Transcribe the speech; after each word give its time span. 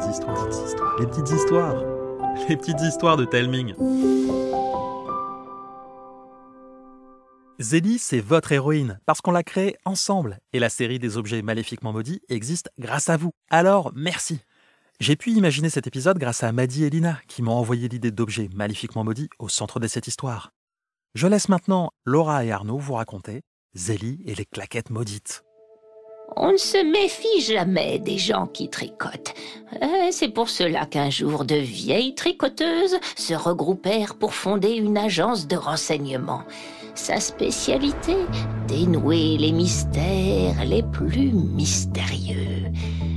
Les 0.00 1.06
petites 1.06 1.30
histoires. 1.30 1.76
Les 2.48 2.56
petites 2.56 2.80
histoires 2.80 3.18
de 3.18 3.26
Telming. 3.26 3.74
Zélie, 7.58 7.98
c'est 7.98 8.20
votre 8.20 8.52
héroïne, 8.52 8.98
parce 9.04 9.20
qu'on 9.20 9.32
l'a 9.32 9.42
créée 9.42 9.76
ensemble, 9.84 10.38
et 10.54 10.58
la 10.58 10.70
série 10.70 10.98
des 10.98 11.18
objets 11.18 11.42
maléfiquement 11.42 11.92
maudits 11.92 12.22
existe 12.30 12.70
grâce 12.78 13.10
à 13.10 13.18
vous. 13.18 13.32
Alors, 13.50 13.92
merci. 13.94 14.40
J'ai 15.00 15.16
pu 15.16 15.32
imaginer 15.32 15.68
cet 15.68 15.86
épisode 15.86 16.18
grâce 16.18 16.42
à 16.44 16.52
Maddy 16.52 16.84
et 16.84 16.90
Lina, 16.90 17.18
qui 17.28 17.42
m'ont 17.42 17.52
envoyé 17.52 17.86
l'idée 17.88 18.10
d'objets 18.10 18.48
maléfiquement 18.54 19.04
maudits 19.04 19.28
au 19.38 19.50
centre 19.50 19.80
de 19.80 19.86
cette 19.86 20.06
histoire. 20.06 20.52
Je 21.14 21.26
laisse 21.26 21.50
maintenant 21.50 21.90
Laura 22.06 22.44
et 22.46 22.52
Arnaud 22.52 22.78
vous 22.78 22.94
raconter 22.94 23.42
Zélie 23.74 24.22
et 24.24 24.34
les 24.34 24.46
claquettes 24.46 24.88
maudites. 24.88 25.44
On 26.36 26.52
ne 26.52 26.56
se 26.56 26.78
méfie 26.78 27.40
jamais 27.42 27.98
des 27.98 28.18
gens 28.18 28.46
qui 28.46 28.68
tricotent. 28.68 29.34
Euh, 29.82 30.08
C'est 30.10 30.28
pour 30.28 30.48
cela 30.48 30.86
qu'un 30.86 31.10
jour 31.10 31.44
de 31.44 31.56
vieilles 31.56 32.14
tricoteuses 32.14 32.98
se 33.16 33.34
regroupèrent 33.34 34.14
pour 34.14 34.34
fonder 34.34 34.72
une 34.72 34.96
agence 34.98 35.46
de 35.46 35.56
renseignement. 35.56 36.42
Sa 36.94 37.18
spécialité, 37.20 38.16
dénouer 38.68 39.36
les 39.38 39.52
mystères 39.52 40.64
les 40.64 40.82
plus 40.82 41.32
mystérieux. 41.32 42.70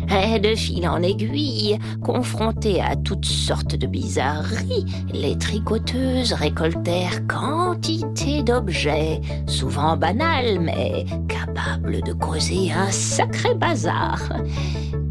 Et 0.09 0.39
de 0.39 0.55
fil 0.55 0.87
en 0.87 1.01
aiguille, 1.01 1.79
confrontées 2.01 2.81
à 2.81 2.95
toutes 2.95 3.25
sortes 3.25 3.75
de 3.75 3.87
bizarreries, 3.87 4.85
les 5.11 5.37
tricoteuses 5.37 6.33
récoltèrent 6.33 7.25
quantité 7.27 8.43
d'objets, 8.43 9.21
souvent 9.47 9.97
banals, 9.97 10.59
mais 10.59 11.05
capables 11.27 12.01
de 12.03 12.13
causer 12.13 12.71
un 12.71 12.91
sacré 12.91 13.55
bazar. 13.55 14.19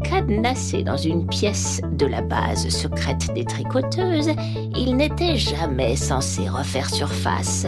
Cadenassés 0.03 0.83
dans 0.83 0.97
une 0.97 1.27
pièce 1.27 1.81
de 1.91 2.05
la 2.05 2.21
base 2.21 2.69
secrète 2.69 3.33
des 3.33 3.45
tricoteuses, 3.45 4.31
ils 4.75 4.95
n'étaient 4.95 5.37
jamais 5.37 5.95
censés 5.95 6.47
refaire 6.47 6.89
surface. 6.89 7.67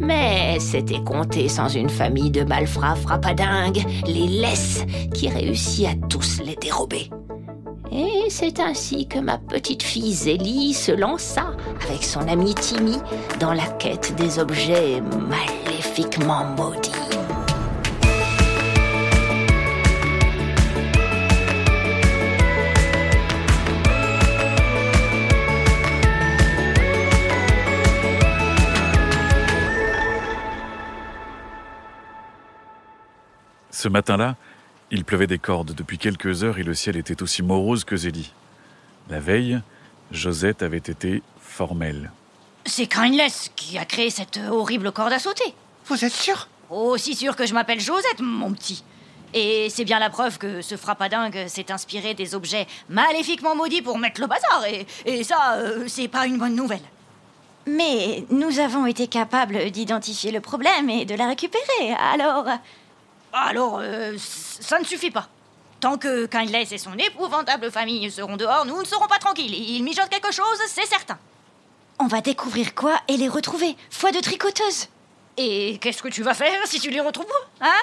Mais 0.00 0.58
c'était 0.58 1.04
compté 1.04 1.48
sans 1.48 1.68
une 1.68 1.90
famille 1.90 2.30
de 2.30 2.42
malfrats 2.42 2.96
frappadingues, 2.96 3.84
les 4.06 4.26
laisses, 4.26 4.84
qui 5.14 5.28
réussit 5.28 5.86
à 5.86 5.94
tous 6.08 6.40
les 6.44 6.56
dérober. 6.56 7.10
Et 7.92 8.30
c'est 8.30 8.60
ainsi 8.60 9.06
que 9.06 9.18
ma 9.18 9.36
petite 9.36 9.82
fille 9.82 10.12
Zélie 10.12 10.74
se 10.74 10.92
lança 10.92 11.52
avec 11.86 12.04
son 12.04 12.20
amie 12.28 12.54
Timmy 12.54 12.98
dans 13.40 13.52
la 13.52 13.66
quête 13.66 14.14
des 14.16 14.38
objets 14.38 15.02
maléfiquement 15.28 16.44
maudits. 16.56 17.09
Ce 33.80 33.88
matin-là, 33.88 34.36
il 34.90 35.06
pleuvait 35.06 35.26
des 35.26 35.38
cordes 35.38 35.72
depuis 35.72 35.96
quelques 35.96 36.44
heures 36.44 36.58
et 36.58 36.62
le 36.64 36.74
ciel 36.74 36.98
était 36.98 37.22
aussi 37.22 37.42
morose 37.42 37.84
que 37.84 37.96
Zélie. 37.96 38.30
La 39.08 39.20
veille, 39.20 39.58
Josette 40.10 40.62
avait 40.62 40.76
été 40.76 41.22
formelle. 41.40 42.10
C'est 42.66 42.86
Kindless 42.86 43.50
qui 43.56 43.78
a 43.78 43.86
créé 43.86 44.10
cette 44.10 44.38
horrible 44.50 44.92
corde 44.92 45.14
à 45.14 45.18
sauter. 45.18 45.54
Vous 45.86 46.04
êtes 46.04 46.12
sûr? 46.12 46.48
Aussi 46.68 47.14
sûr 47.14 47.34
que 47.36 47.46
je 47.46 47.54
m'appelle 47.54 47.80
Josette, 47.80 48.20
mon 48.20 48.52
petit. 48.52 48.84
Et 49.32 49.70
c'est 49.70 49.86
bien 49.86 49.98
la 49.98 50.10
preuve 50.10 50.36
que 50.36 50.60
ce 50.60 50.76
frappadingue 50.76 51.46
s'est 51.46 51.72
inspiré 51.72 52.12
des 52.12 52.34
objets 52.34 52.66
maléfiquement 52.90 53.56
maudits 53.56 53.80
pour 53.80 53.96
mettre 53.96 54.20
le 54.20 54.26
bazar. 54.26 54.62
Et, 54.66 54.86
et 55.06 55.24
ça, 55.24 55.54
euh, 55.54 55.84
c'est 55.86 56.08
pas 56.08 56.26
une 56.26 56.36
bonne 56.36 56.54
nouvelle. 56.54 56.84
Mais 57.66 58.26
nous 58.28 58.58
avons 58.58 58.84
été 58.84 59.06
capables 59.06 59.70
d'identifier 59.70 60.32
le 60.32 60.42
problème 60.42 60.90
et 60.90 61.06
de 61.06 61.14
la 61.14 61.28
récupérer, 61.28 61.94
alors... 61.98 62.44
Alors, 63.32 63.78
euh, 63.80 64.16
ça 64.18 64.78
ne 64.78 64.84
suffit 64.84 65.10
pas. 65.10 65.28
Tant 65.80 65.96
que 65.96 66.26
Kindless 66.26 66.72
et 66.72 66.78
son 66.78 66.94
épouvantable 66.94 67.70
famille 67.70 68.10
seront 68.10 68.36
dehors, 68.36 68.66
nous 68.66 68.78
ne 68.80 68.84
serons 68.84 69.06
pas 69.06 69.18
tranquilles. 69.18 69.54
Ils 69.54 69.82
mijotent 69.82 70.10
quelque 70.10 70.32
chose, 70.32 70.58
c'est 70.66 70.86
certain. 70.86 71.18
On 71.98 72.06
va 72.06 72.20
découvrir 72.20 72.74
quoi 72.74 72.98
et 73.08 73.16
les 73.16 73.28
retrouver. 73.28 73.76
Foi 73.90 74.12
de 74.12 74.20
tricoteuse. 74.20 74.88
Et 75.36 75.78
qu'est-ce 75.80 76.02
que 76.02 76.08
tu 76.08 76.22
vas 76.22 76.34
faire 76.34 76.66
si 76.66 76.80
tu 76.80 76.90
les 76.90 77.00
retrouves 77.00 77.26
Hein? 77.60 77.80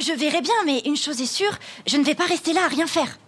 Je 0.00 0.12
verrai 0.12 0.40
bien, 0.40 0.54
mais 0.66 0.80
une 0.86 0.96
chose 0.96 1.20
est 1.20 1.26
sûre, 1.26 1.58
je 1.86 1.96
ne 1.98 2.04
vais 2.04 2.14
pas 2.14 2.24
rester 2.24 2.52
là 2.52 2.64
à 2.64 2.68
rien 2.68 2.86
faire. 2.86 3.18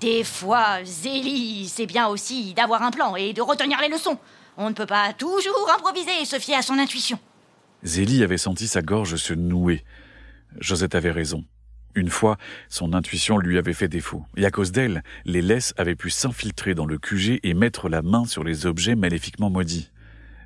Des 0.00 0.24
fois, 0.24 0.84
Zélie, 0.84 1.68
c'est 1.72 1.86
bien 1.86 2.08
aussi 2.08 2.54
d'avoir 2.54 2.82
un 2.82 2.90
plan 2.90 3.16
et 3.16 3.32
de 3.32 3.40
retenir 3.40 3.80
les 3.80 3.88
leçons. 3.88 4.18
On 4.56 4.68
ne 4.68 4.74
peut 4.74 4.86
pas 4.86 5.12
toujours 5.12 5.70
improviser 5.74 6.10
et 6.20 6.24
se 6.24 6.38
fier 6.38 6.56
à 6.56 6.62
son 6.62 6.78
intuition. 6.78 7.18
Zélie 7.84 8.24
avait 8.24 8.38
senti 8.38 8.66
sa 8.66 8.82
gorge 8.82 9.16
se 9.16 9.32
nouer. 9.32 9.84
Josette 10.60 10.94
avait 10.94 11.10
raison. 11.10 11.44
Une 11.94 12.10
fois, 12.10 12.36
son 12.68 12.92
intuition 12.94 13.38
lui 13.38 13.58
avait 13.58 13.72
fait 13.72 13.88
défaut, 13.88 14.24
et 14.36 14.44
à 14.44 14.50
cause 14.50 14.72
d'elle, 14.72 15.02
les 15.24 15.42
laisses 15.42 15.74
avaient 15.76 15.96
pu 15.96 16.10
s'infiltrer 16.10 16.74
dans 16.74 16.86
le 16.86 16.98
QG 16.98 17.40
et 17.42 17.54
mettre 17.54 17.88
la 17.88 18.02
main 18.02 18.24
sur 18.24 18.44
les 18.44 18.66
objets 18.66 18.94
maléfiquement 18.94 19.50
maudits. 19.50 19.90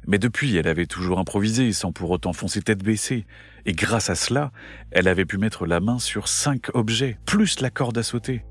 Mais 0.06 0.18
depuis, 0.18 0.56
elle 0.56 0.66
avait 0.66 0.86
toujours 0.86 1.18
improvisé, 1.18 1.72
sans 1.72 1.92
pour 1.92 2.10
autant 2.10 2.32
foncer 2.32 2.62
tête 2.62 2.82
baissée, 2.82 3.26
et 3.66 3.72
grâce 3.72 4.10
à 4.10 4.14
cela, 4.14 4.50
elle 4.90 5.08
avait 5.08 5.24
pu 5.24 5.38
mettre 5.38 5.66
la 5.66 5.80
main 5.80 5.98
sur 5.98 6.28
cinq 6.28 6.74
objets, 6.74 7.18
plus 7.26 7.60
la 7.60 7.70
corde 7.70 7.98
à 7.98 8.02
sauter. 8.02 8.44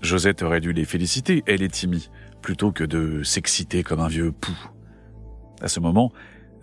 Josette 0.00 0.42
aurait 0.42 0.60
dû 0.60 0.72
les 0.72 0.84
féliciter, 0.84 1.42
elle 1.46 1.62
et 1.62 1.68
Timmy, 1.68 2.10
plutôt 2.42 2.72
que 2.72 2.84
de 2.84 3.22
s'exciter 3.22 3.82
comme 3.82 4.00
un 4.00 4.08
vieux 4.08 4.32
pou. 4.32 4.52
À 5.60 5.68
ce 5.68 5.80
moment, 5.80 6.12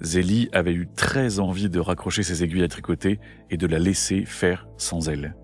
Zélie 0.01 0.49
avait 0.51 0.73
eu 0.73 0.87
très 0.95 1.39
envie 1.39 1.69
de 1.69 1.79
raccrocher 1.79 2.23
ses 2.23 2.43
aiguilles 2.43 2.63
à 2.63 2.67
tricoter 2.67 3.19
et 3.49 3.57
de 3.57 3.67
la 3.67 3.79
laisser 3.79 4.25
faire 4.25 4.67
sans 4.77 5.09
elle. 5.09 5.35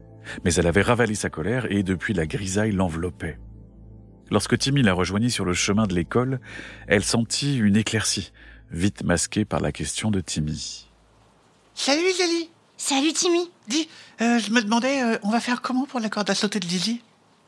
Mais 0.45 0.53
elle 0.53 0.67
avait 0.67 0.81
ravalé 0.81 1.15
sa 1.15 1.29
colère 1.29 1.71
et 1.71 1.83
depuis 1.83 2.13
la 2.13 2.25
grisaille 2.25 2.71
l'enveloppait. 2.71 3.39
Lorsque 4.31 4.57
Timmy 4.57 4.81
la 4.81 4.93
rejoignit 4.93 5.31
sur 5.31 5.45
le 5.45 5.53
chemin 5.53 5.85
de 5.85 5.93
l'école, 5.93 6.39
elle 6.87 7.03
sentit 7.03 7.57
une 7.57 7.75
éclaircie, 7.75 8.31
vite 8.71 9.03
masquée 9.03 9.45
par 9.45 9.59
la 9.59 9.71
question 9.71 10.11
de 10.11 10.21
Timmy. 10.21 10.87
Salut 11.73 12.11
Zélie 12.17 12.49
Salut 12.77 13.13
Timmy. 13.13 13.49
Dis, 13.67 13.87
euh, 14.21 14.39
je 14.39 14.51
me 14.51 14.61
demandais, 14.61 15.01
euh, 15.01 15.17
on 15.23 15.29
va 15.29 15.39
faire 15.39 15.61
comment 15.61 15.85
pour 15.85 15.99
la 15.99 16.09
corde 16.09 16.29
à 16.29 16.35
sauter 16.35 16.59
de 16.59 16.65
Lily? 16.65 17.01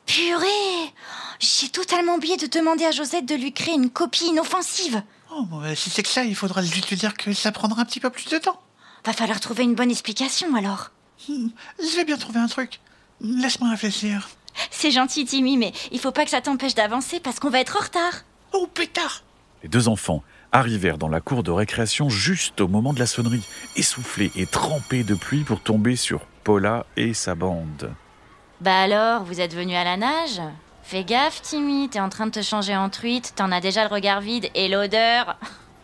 Purée 0.06 0.94
J'ai 1.40 1.70
totalement 1.70 2.16
oublié 2.16 2.38
de 2.38 2.48
demander 2.48 2.86
à 2.86 2.92
Josette 2.92 3.26
de 3.26 3.36
lui 3.36 3.54
créer 3.54 3.76
une 3.76 3.90
copie 3.90 4.28
inoffensive. 4.28 5.02
Oh, 5.32 5.46
euh, 5.64 5.76
si 5.76 5.90
c'est 5.90 6.04
que 6.04 6.10
ça, 6.10 6.24
il 6.24 6.36
faudra 6.36 6.62
juste 6.62 6.90
lui 6.90 6.96
dire 6.96 7.16
que 7.16 7.34
ça 7.34 7.52
prendra 7.52 7.82
un 7.82 7.86
petit 7.86 8.00
peu 8.00 8.10
plus 8.10 8.30
de 8.30 8.38
temps. 8.38 8.62
Va 9.06 9.14
falloir 9.14 9.40
trouver 9.40 9.64
une 9.64 9.76
bonne 9.76 9.92
explication 9.92 10.56
alors. 10.56 10.92
Hmm, 11.28 11.48
je 11.80 11.96
vais 11.96 12.06
bien 12.06 12.18
trouver 12.18 12.40
un 12.40 12.48
truc. 12.48 12.80
Laisse-moi 13.22 13.70
réfléchir. 13.70 14.30
C'est 14.72 14.92
gentil 14.92 15.26
Timmy, 15.26 15.58
mais 15.58 15.74
il 15.92 16.00
faut 16.00 16.12
pas 16.12 16.24
que 16.24 16.32
ça 16.32 16.42
t'empêche 16.42 16.76
d'avancer 16.76 17.20
parce 17.20 17.40
qu'on 17.40 17.50
va 17.50 17.60
être 17.60 17.78
en 17.78 17.84
retard. 17.84 18.24
Oh, 18.54 18.68
pétard 18.68 19.24
Les 19.64 19.70
deux 19.70 19.88
enfants 19.88 20.24
arrivèrent 20.52 20.98
dans 20.98 21.10
la 21.10 21.20
cour 21.20 21.44
de 21.44 21.52
récréation 21.52 22.10
juste 22.10 22.62
au 22.62 22.68
moment 22.68 22.94
de 22.94 23.00
la 23.00 23.08
sonnerie, 23.08 23.44
essoufflés 23.76 24.32
et 24.36 24.46
trempés 24.46 25.04
de 25.04 25.16
pluie 25.16 25.44
pour 25.44 25.60
tomber 25.60 25.96
sur 25.96 26.22
Paula 26.44 26.86
et 26.96 27.14
sa 27.14 27.36
bande. 27.36 27.94
Bah 28.62 28.80
alors, 28.82 29.24
vous 29.24 29.42
êtes 29.42 29.54
venu 29.54 29.76
à 29.76 29.84
la 29.84 29.98
nage? 29.98 30.42
Fais 30.84 31.04
gaffe 31.04 31.42
Timmy, 31.42 31.90
t'es 31.90 32.00
en 32.00 32.10
train 32.10 32.28
de 32.28 32.32
te 32.32 32.42
changer 32.42 32.76
en 32.76 32.90
truite, 32.90 33.34
t'en 33.36 33.52
as 33.52 33.60
déjà 33.60 33.88
le 33.88 33.94
regard 33.94 34.22
vide 34.22 34.50
et 34.56 34.70
l'odeur. 34.70 35.38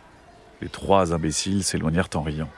Les 0.60 0.68
trois 0.68 1.12
imbéciles 1.12 1.64
s'éloignèrent 1.64 2.08
en 2.14 2.22
riant. 2.22 2.48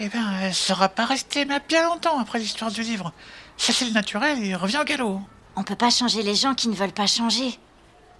Eh 0.00 0.08
ben, 0.08 0.26
elle 0.40 0.54
sera 0.54 0.88
pas 0.88 1.04
restée 1.04 1.44
mais 1.44 1.60
bien 1.68 1.84
longtemps 1.84 2.18
après 2.18 2.38
l'histoire 2.38 2.70
du 2.70 2.82
livre. 2.82 3.12
Ça, 3.56 3.72
c'est 3.72 3.84
le 3.84 3.92
naturel 3.92 4.42
et 4.42 4.54
revient 4.54 4.78
au 4.80 4.84
galop. 4.84 5.20
On 5.54 5.62
peut 5.62 5.76
pas 5.76 5.90
changer 5.90 6.22
les 6.22 6.34
gens 6.34 6.54
qui 6.54 6.68
ne 6.68 6.74
veulent 6.74 6.92
pas 6.92 7.06
changer. 7.06 7.58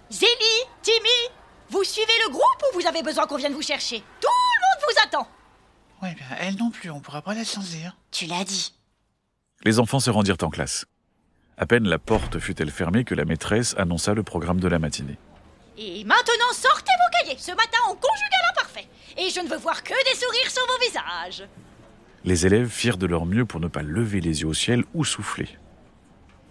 Zélie, 0.09 0.63
Timmy, 0.81 1.33
vous 1.69 1.83
suivez 1.83 2.07
le 2.25 2.31
groupe 2.31 2.63
ou 2.71 2.79
vous 2.79 2.87
avez 2.87 3.03
besoin 3.03 3.27
qu'on 3.27 3.37
vienne 3.37 3.53
vous 3.53 3.61
chercher? 3.61 4.03
Tout 4.21 4.27
le 4.27 4.61
monde 4.61 4.93
vous 4.93 5.01
attend. 5.03 5.27
Ouais, 6.01 6.15
ben, 6.15 6.37
elle 6.39 6.55
non 6.55 6.69
plus, 6.69 6.89
on 6.89 6.99
pourra 6.99 7.21
pas 7.21 7.33
la 7.33 7.43
changer. 7.43 7.89
Tu 8.11 8.25
l'as 8.25 8.43
dit. 8.43 8.73
Les 9.63 9.79
enfants 9.79 9.99
se 9.99 10.09
rendirent 10.09 10.37
en 10.41 10.49
classe. 10.49 10.85
À 11.59 11.65
peine 11.65 11.87
la 11.87 11.97
porte 11.97 12.37
fut-elle 12.37 12.69
fermée 12.69 13.03
que 13.03 13.15
la 13.15 13.25
maîtresse 13.25 13.73
annonça 13.79 14.13
le 14.13 14.21
programme 14.21 14.59
de 14.59 14.67
la 14.67 14.77
matinée. 14.77 15.17
Et 15.75 16.03
maintenant, 16.03 16.53
sortez 16.53 16.91
vos 16.91 17.17
cahiers. 17.19 17.39
Ce 17.39 17.49
matin, 17.49 17.79
on 17.89 17.95
conjugue 17.95 18.31
à 18.31 18.47
l'imparfait. 18.47 18.87
Et 19.17 19.31
je 19.31 19.39
ne 19.39 19.49
veux 19.49 19.57
voir 19.57 19.83
que 19.83 19.89
des 19.89 20.19
sourires 20.19 20.51
sur 20.51 20.63
vos 20.67 20.85
visages. 20.85 21.49
Les 22.25 22.45
élèves 22.45 22.69
firent 22.69 22.97
de 22.97 23.07
leur 23.07 23.25
mieux 23.25 23.45
pour 23.45 23.59
ne 23.59 23.67
pas 23.67 23.81
lever 23.81 24.21
les 24.21 24.41
yeux 24.41 24.47
au 24.47 24.53
ciel 24.53 24.83
ou 24.93 25.03
souffler. 25.03 25.49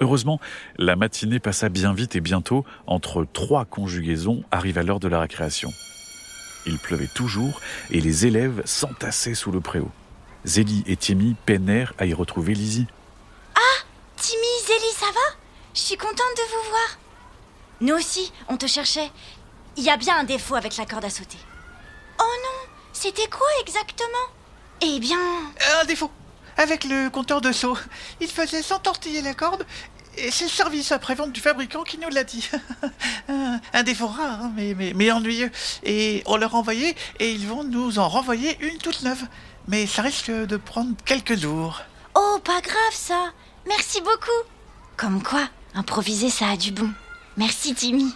Heureusement, 0.00 0.40
la 0.76 0.96
matinée 0.96 1.38
passa 1.38 1.68
bien 1.68 1.94
vite 1.94 2.16
et 2.16 2.20
bientôt, 2.20 2.64
entre 2.88 3.24
trois 3.32 3.64
conjugaisons, 3.64 4.42
arriva 4.50 4.82
l'heure 4.82 5.00
de 5.00 5.08
la 5.08 5.20
récréation. 5.20 5.72
Il 6.66 6.78
pleuvait 6.78 7.06
toujours 7.06 7.60
et 7.92 8.00
les 8.00 8.26
élèves 8.26 8.60
s'entassaient 8.64 9.34
sous 9.34 9.52
le 9.52 9.60
préau. 9.60 9.90
Zélie 10.44 10.82
et 10.86 10.96
Timmy 10.96 11.36
peinèrent 11.46 11.94
à 11.98 12.06
y 12.06 12.12
retrouver 12.12 12.54
Lizzie. 12.54 12.86
Timmy, 14.16 14.46
Zélie, 14.66 14.94
ça 14.98 15.06
va? 15.06 15.36
Je 15.74 15.80
suis 15.80 15.96
contente 15.96 16.16
de 16.18 16.42
vous 16.42 16.70
voir. 16.70 16.98
Nous 17.80 17.94
aussi, 17.94 18.32
on 18.48 18.56
te 18.56 18.66
cherchait. 18.66 19.10
Il 19.76 19.84
y 19.84 19.90
a 19.90 19.96
bien 19.98 20.16
un 20.18 20.24
défaut 20.24 20.54
avec 20.54 20.76
la 20.78 20.86
corde 20.86 21.04
à 21.04 21.10
sauter. 21.10 21.38
Oh 22.18 22.24
non 22.24 22.70
C'était 22.92 23.28
quoi 23.28 23.46
exactement? 23.60 24.08
Eh 24.80 24.98
bien... 25.00 25.18
Un 25.80 25.84
défaut. 25.84 26.10
Avec 26.56 26.84
le 26.84 27.10
compteur 27.10 27.42
de 27.42 27.52
saut, 27.52 27.76
il 28.20 28.28
faisait 28.28 28.62
s'entortiller 28.62 29.20
la 29.20 29.34
corde 29.34 29.66
et 30.16 30.30
c'est 30.30 30.44
le 30.44 30.50
service 30.50 30.92
après-vente 30.92 31.32
du 31.32 31.40
fabricant 31.40 31.82
qui 31.82 31.98
nous 31.98 32.08
l'a 32.08 32.24
dit. 32.24 32.48
un, 33.28 33.82
défaut 33.82 34.06
rare, 34.06 34.44
hein, 34.44 34.52
mais, 34.56 34.74
mais, 34.74 34.94
mais 34.94 35.10
ennuyeux. 35.10 35.50
Et 35.82 36.22
on 36.24 36.38
leur 36.38 36.54
a 36.54 36.58
envoyé 36.58 36.96
et 37.20 37.30
ils 37.30 37.46
vont 37.46 37.64
nous 37.64 37.98
en 37.98 38.08
renvoyer 38.08 38.56
une 38.60 38.78
toute 38.78 39.02
neuve. 39.02 39.22
Mais 39.68 39.86
ça 39.86 40.00
risque 40.00 40.30
de 40.30 40.56
prendre 40.56 40.94
quelques 41.04 41.36
jours. 41.36 41.82
Oh, 42.14 42.38
pas 42.42 42.62
grave 42.62 42.92
ça. 42.92 43.32
Merci 43.66 44.00
beaucoup. 44.00 44.48
Comme 44.96 45.22
quoi, 45.22 45.48
improviser 45.74 46.30
ça 46.30 46.48
a 46.50 46.56
du 46.56 46.72
bon. 46.72 46.90
Merci 47.36 47.74
Timmy. 47.74 48.14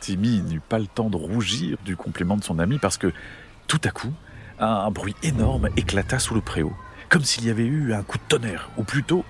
Timmy 0.00 0.42
n'eut 0.42 0.60
pas 0.60 0.78
le 0.78 0.86
temps 0.86 1.08
de 1.08 1.16
rougir 1.16 1.78
du 1.84 1.96
compliment 1.96 2.36
de 2.36 2.44
son 2.44 2.58
ami 2.58 2.78
parce 2.78 2.98
que, 2.98 3.12
tout 3.66 3.80
à 3.84 3.90
coup, 3.90 4.12
un 4.58 4.90
bruit 4.90 5.14
énorme 5.22 5.68
éclata 5.76 6.18
sous 6.18 6.34
le 6.34 6.40
préau, 6.40 6.72
comme 7.08 7.24
s'il 7.24 7.46
y 7.46 7.50
avait 7.50 7.64
eu 7.64 7.94
un 7.94 8.02
coup 8.02 8.18
de 8.18 8.22
tonnerre, 8.28 8.70
ou 8.76 8.84
plutôt 8.84 9.24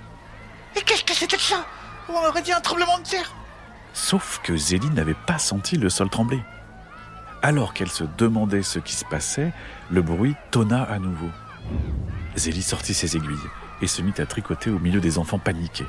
Et 0.76 0.82
qu'est-ce 0.82 1.04
que 1.04 1.14
c'était 1.14 1.36
que 1.36 1.42
ça? 1.42 1.64
On 2.08 2.26
aurait 2.26 2.42
dit 2.42 2.52
un 2.52 2.60
tremblement 2.60 2.98
de 2.98 3.04
terre. 3.04 3.32
Sauf 3.92 4.40
que 4.42 4.56
Zélie 4.56 4.90
n'avait 4.90 5.14
pas 5.26 5.38
senti 5.38 5.76
le 5.76 5.90
sol 5.90 6.08
trembler. 6.08 6.40
Alors 7.42 7.74
qu'elle 7.74 7.90
se 7.90 8.04
demandait 8.18 8.62
ce 8.62 8.78
qui 8.78 8.94
se 8.94 9.04
passait, 9.04 9.52
le 9.90 10.02
bruit 10.02 10.34
tonna 10.50 10.82
à 10.82 10.98
nouveau. 10.98 11.30
Zélie 12.36 12.62
sortit 12.62 12.94
ses 12.94 13.16
aiguilles 13.16 13.36
et 13.82 13.86
se 13.86 14.02
mit 14.02 14.14
à 14.18 14.26
tricoter 14.26 14.70
au 14.70 14.78
milieu 14.78 15.00
des 15.00 15.18
enfants 15.18 15.38
paniqués. 15.38 15.86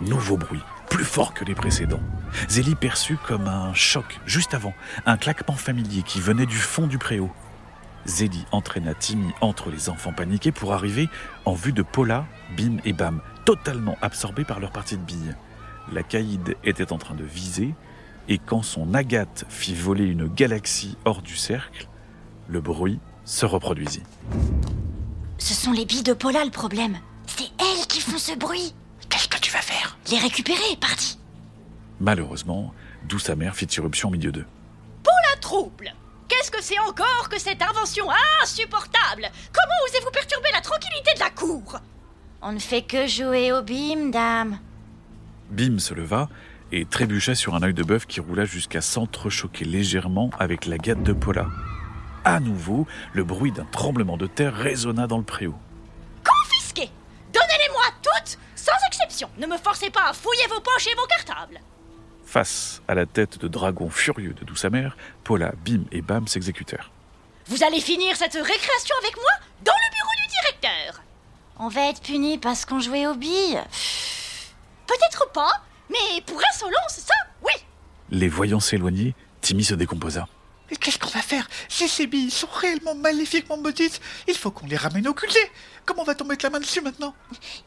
Nouveau 0.00 0.36
bruit, 0.36 0.62
plus 0.90 1.04
fort 1.04 1.34
que 1.34 1.44
les 1.44 1.54
précédents. 1.54 2.00
Zélie 2.48 2.74
perçut 2.74 3.16
comme 3.16 3.46
un 3.46 3.72
choc 3.74 4.20
juste 4.26 4.54
avant, 4.54 4.74
un 5.06 5.16
claquement 5.16 5.54
familier 5.54 6.02
qui 6.02 6.20
venait 6.20 6.46
du 6.46 6.56
fond 6.56 6.86
du 6.86 6.98
préau. 6.98 7.30
Zélie 8.06 8.44
entraîna 8.52 8.94
Timmy 8.94 9.32
entre 9.40 9.70
les 9.70 9.88
enfants 9.88 10.12
paniqués 10.12 10.52
pour 10.52 10.72
arriver 10.74 11.08
en 11.44 11.54
vue 11.54 11.72
de 11.72 11.82
Paula, 11.82 12.26
Bim 12.56 12.76
et 12.84 12.92
Bam, 12.92 13.20
totalement 13.44 13.96
absorbés 14.02 14.44
par 14.44 14.60
leur 14.60 14.72
partie 14.72 14.96
de 14.96 15.02
billes. 15.02 15.34
La 15.92 16.02
caïd 16.02 16.56
était 16.64 16.92
en 16.92 16.98
train 16.98 17.14
de 17.14 17.24
viser, 17.24 17.74
et 18.28 18.38
quand 18.38 18.62
son 18.62 18.94
agate 18.94 19.44
fit 19.48 19.74
voler 19.74 20.04
une 20.04 20.26
galaxie 20.26 20.96
hors 21.04 21.22
du 21.22 21.36
cercle, 21.36 21.88
le 22.48 22.60
bruit 22.60 22.98
se 23.24 23.46
reproduisit. 23.46 24.02
Ce 25.38 25.54
sont 25.54 25.72
les 25.72 25.84
billes 25.84 26.02
de 26.02 26.12
Paula 26.12 26.44
le 26.44 26.50
problème. 26.50 26.98
C'est 27.26 27.50
elles 27.58 27.86
qui 27.86 28.00
font 28.00 28.18
ce 28.18 28.36
bruit. 28.36 28.74
Qu'est-ce 29.08 29.28
que 29.28 29.38
tu 29.38 29.50
vas 29.52 29.62
faire 29.62 29.96
Les 30.10 30.18
récupérer, 30.18 30.76
parti. 30.80 31.18
Malheureusement, 32.00 32.72
d'où 33.04 33.18
sa 33.18 33.36
mère 33.36 33.54
fit 33.54 33.66
irruption 33.66 34.08
au 34.08 34.12
milieu 34.12 34.32
d'eux. 34.32 34.46
La 35.34 35.40
trouble 35.40 35.92
Qu'est-ce 36.28 36.50
que 36.50 36.62
c'est 36.62 36.78
encore 36.78 37.28
que 37.28 37.40
cette 37.40 37.60
invention 37.60 38.06
insupportable? 38.42 39.28
Comment 39.52 39.74
osez-vous 39.88 40.10
perturber 40.10 40.48
la 40.52 40.60
tranquillité 40.60 41.12
de 41.14 41.20
la 41.20 41.30
cour? 41.30 41.80
On 42.40 42.52
ne 42.52 42.58
fait 42.58 42.82
que 42.82 43.06
jouer 43.06 43.52
au 43.52 43.62
bim, 43.62 44.10
dame. 44.10 44.58
Bim 45.50 45.78
se 45.78 45.92
leva 45.92 46.28
et 46.72 46.84
trébucha 46.84 47.34
sur 47.34 47.54
un 47.54 47.62
œil 47.62 47.74
de 47.74 47.82
bœuf 47.82 48.06
qui 48.06 48.20
roula 48.20 48.44
jusqu'à 48.44 48.80
s'entrechoquer 48.80 49.64
légèrement 49.64 50.30
avec 50.38 50.66
la 50.66 50.78
gâte 50.78 51.02
de 51.02 51.12
Paula. 51.12 51.46
À 52.24 52.40
nouveau, 52.40 52.86
le 53.12 53.24
bruit 53.24 53.52
d'un 53.52 53.66
tremblement 53.66 54.16
de 54.16 54.26
terre 54.26 54.54
résonna 54.54 55.06
dans 55.06 55.18
le 55.18 55.24
préau. 55.24 55.54
Donnez-les-moi 57.34 57.84
toutes, 58.00 58.38
sans 58.54 58.86
exception 58.86 59.28
Ne 59.38 59.46
me 59.46 59.58
forcez 59.58 59.90
pas 59.90 60.08
à 60.08 60.12
fouiller 60.12 60.46
vos 60.48 60.60
poches 60.60 60.86
et 60.86 60.94
vos 60.94 61.06
cartables 61.06 61.60
Face 62.24 62.80
à 62.88 62.94
la 62.94 63.06
tête 63.06 63.38
de 63.38 63.48
dragon 63.48 63.90
furieux 63.90 64.32
de 64.32 64.44
douce 64.44 64.64
mère, 64.64 64.96
Paula, 65.24 65.52
Bim 65.64 65.82
et 65.92 66.00
Bam 66.00 66.26
s'exécutèrent. 66.26 66.90
Vous 67.46 67.62
allez 67.62 67.80
finir 67.80 68.16
cette 68.16 68.32
récréation 68.34 68.96
avec 69.02 69.16
moi 69.16 69.30
dans 69.62 69.72
le 69.72 69.90
bureau 69.94 70.12
du 70.22 70.32
directeur 70.40 71.02
On 71.58 71.68
va 71.68 71.88
être 71.90 72.00
punis 72.00 72.38
parce 72.38 72.64
qu'on 72.64 72.80
jouait 72.80 73.06
aux 73.06 73.14
billes. 73.14 73.60
Peut-être 74.86 75.30
pas, 75.32 75.52
mais 75.90 76.20
pour 76.22 76.40
insolence, 76.52 77.00
ça, 77.06 77.14
oui 77.42 77.52
Les 78.10 78.28
voyant 78.28 78.60
s'éloigner, 78.60 79.14
Timmy 79.40 79.64
se 79.64 79.74
décomposa. 79.74 80.26
Mais 80.70 80.76
qu'est-ce 80.76 80.98
qu'on 80.98 81.10
va 81.10 81.20
faire? 81.20 81.48
Si 81.68 81.88
ces 81.88 82.06
billes 82.06 82.30
sont 82.30 82.48
réellement 82.52 82.94
maléfiquement 82.94 83.56
maudites, 83.56 84.00
il 84.28 84.34
faut 84.34 84.50
qu'on 84.50 84.66
les 84.66 84.76
ramène 84.76 85.06
au 85.08 85.14
QG. 85.14 85.34
Comment 85.84 86.04
va-t-on 86.04 86.24
mettre 86.24 86.44
la 86.44 86.50
main 86.50 86.60
dessus 86.60 86.80
maintenant? 86.80 87.14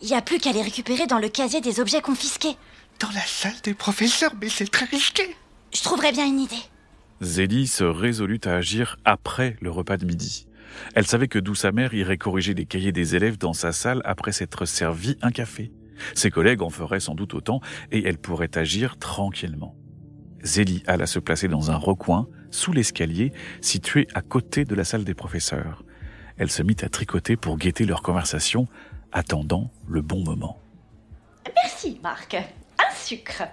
Il 0.01 0.07
n'y 0.07 0.15
a 0.15 0.21
plus 0.21 0.39
qu'à 0.39 0.51
les 0.51 0.61
récupérer 0.61 1.05
dans 1.05 1.19
le 1.19 1.29
casier 1.29 1.61
des 1.61 1.79
objets 1.79 2.01
confisqués. 2.01 2.57
Dans 2.99 3.11
la 3.11 3.21
salle 3.21 3.53
des 3.63 3.75
professeurs, 3.75 4.33
mais 4.41 4.49
c'est 4.49 4.71
très 4.71 4.85
risqué. 4.85 5.35
Je 5.73 5.81
trouverais 5.83 6.11
bien 6.11 6.25
une 6.25 6.39
idée. 6.39 6.55
Zélie 7.21 7.67
se 7.67 7.83
résolut 7.83 8.41
à 8.45 8.55
agir 8.55 8.97
après 9.05 9.57
le 9.61 9.69
repas 9.69 9.97
de 9.97 10.05
midi. 10.05 10.47
Elle 10.95 11.07
savait 11.07 11.27
que 11.27 11.39
d'où 11.39 11.55
sa 11.55 11.71
mère 11.71 11.93
irait 11.93 12.17
corriger 12.17 12.53
les 12.53 12.65
cahiers 12.65 12.91
des 12.91 13.15
élèves 13.15 13.37
dans 13.37 13.53
sa 13.53 13.71
salle 13.71 14.01
après 14.05 14.31
s'être 14.31 14.65
servi 14.65 15.17
un 15.21 15.31
café. 15.31 15.71
Ses 16.13 16.29
collègues 16.29 16.61
en 16.61 16.69
feraient 16.69 16.99
sans 16.99 17.15
doute 17.15 17.33
autant 17.33 17.61
et 17.91 18.07
elle 18.07 18.17
pourrait 18.17 18.55
agir 18.57 18.97
tranquillement. 18.97 19.75
Zélie 20.43 20.83
alla 20.85 21.07
se 21.07 21.19
placer 21.19 21.47
dans 21.47 21.71
un 21.71 21.75
recoin, 21.75 22.27
sous 22.51 22.73
l'escalier, 22.73 23.31
situé 23.61 24.07
à 24.13 24.21
côté 24.21 24.65
de 24.65 24.75
la 24.75 24.83
salle 24.83 25.03
des 25.03 25.13
professeurs. 25.13 25.83
Elle 26.37 26.51
se 26.51 26.63
mit 26.63 26.77
à 26.81 26.89
tricoter 26.89 27.35
pour 27.35 27.57
guetter 27.57 27.85
leur 27.85 28.01
conversation, 28.01 28.67
attendant 29.11 29.71
le 29.87 30.01
bon 30.01 30.23
moment. 30.23 30.59
Merci, 31.63 31.99
Marc. 32.03 32.35
Un 32.35 32.95
sucre. 32.95 33.43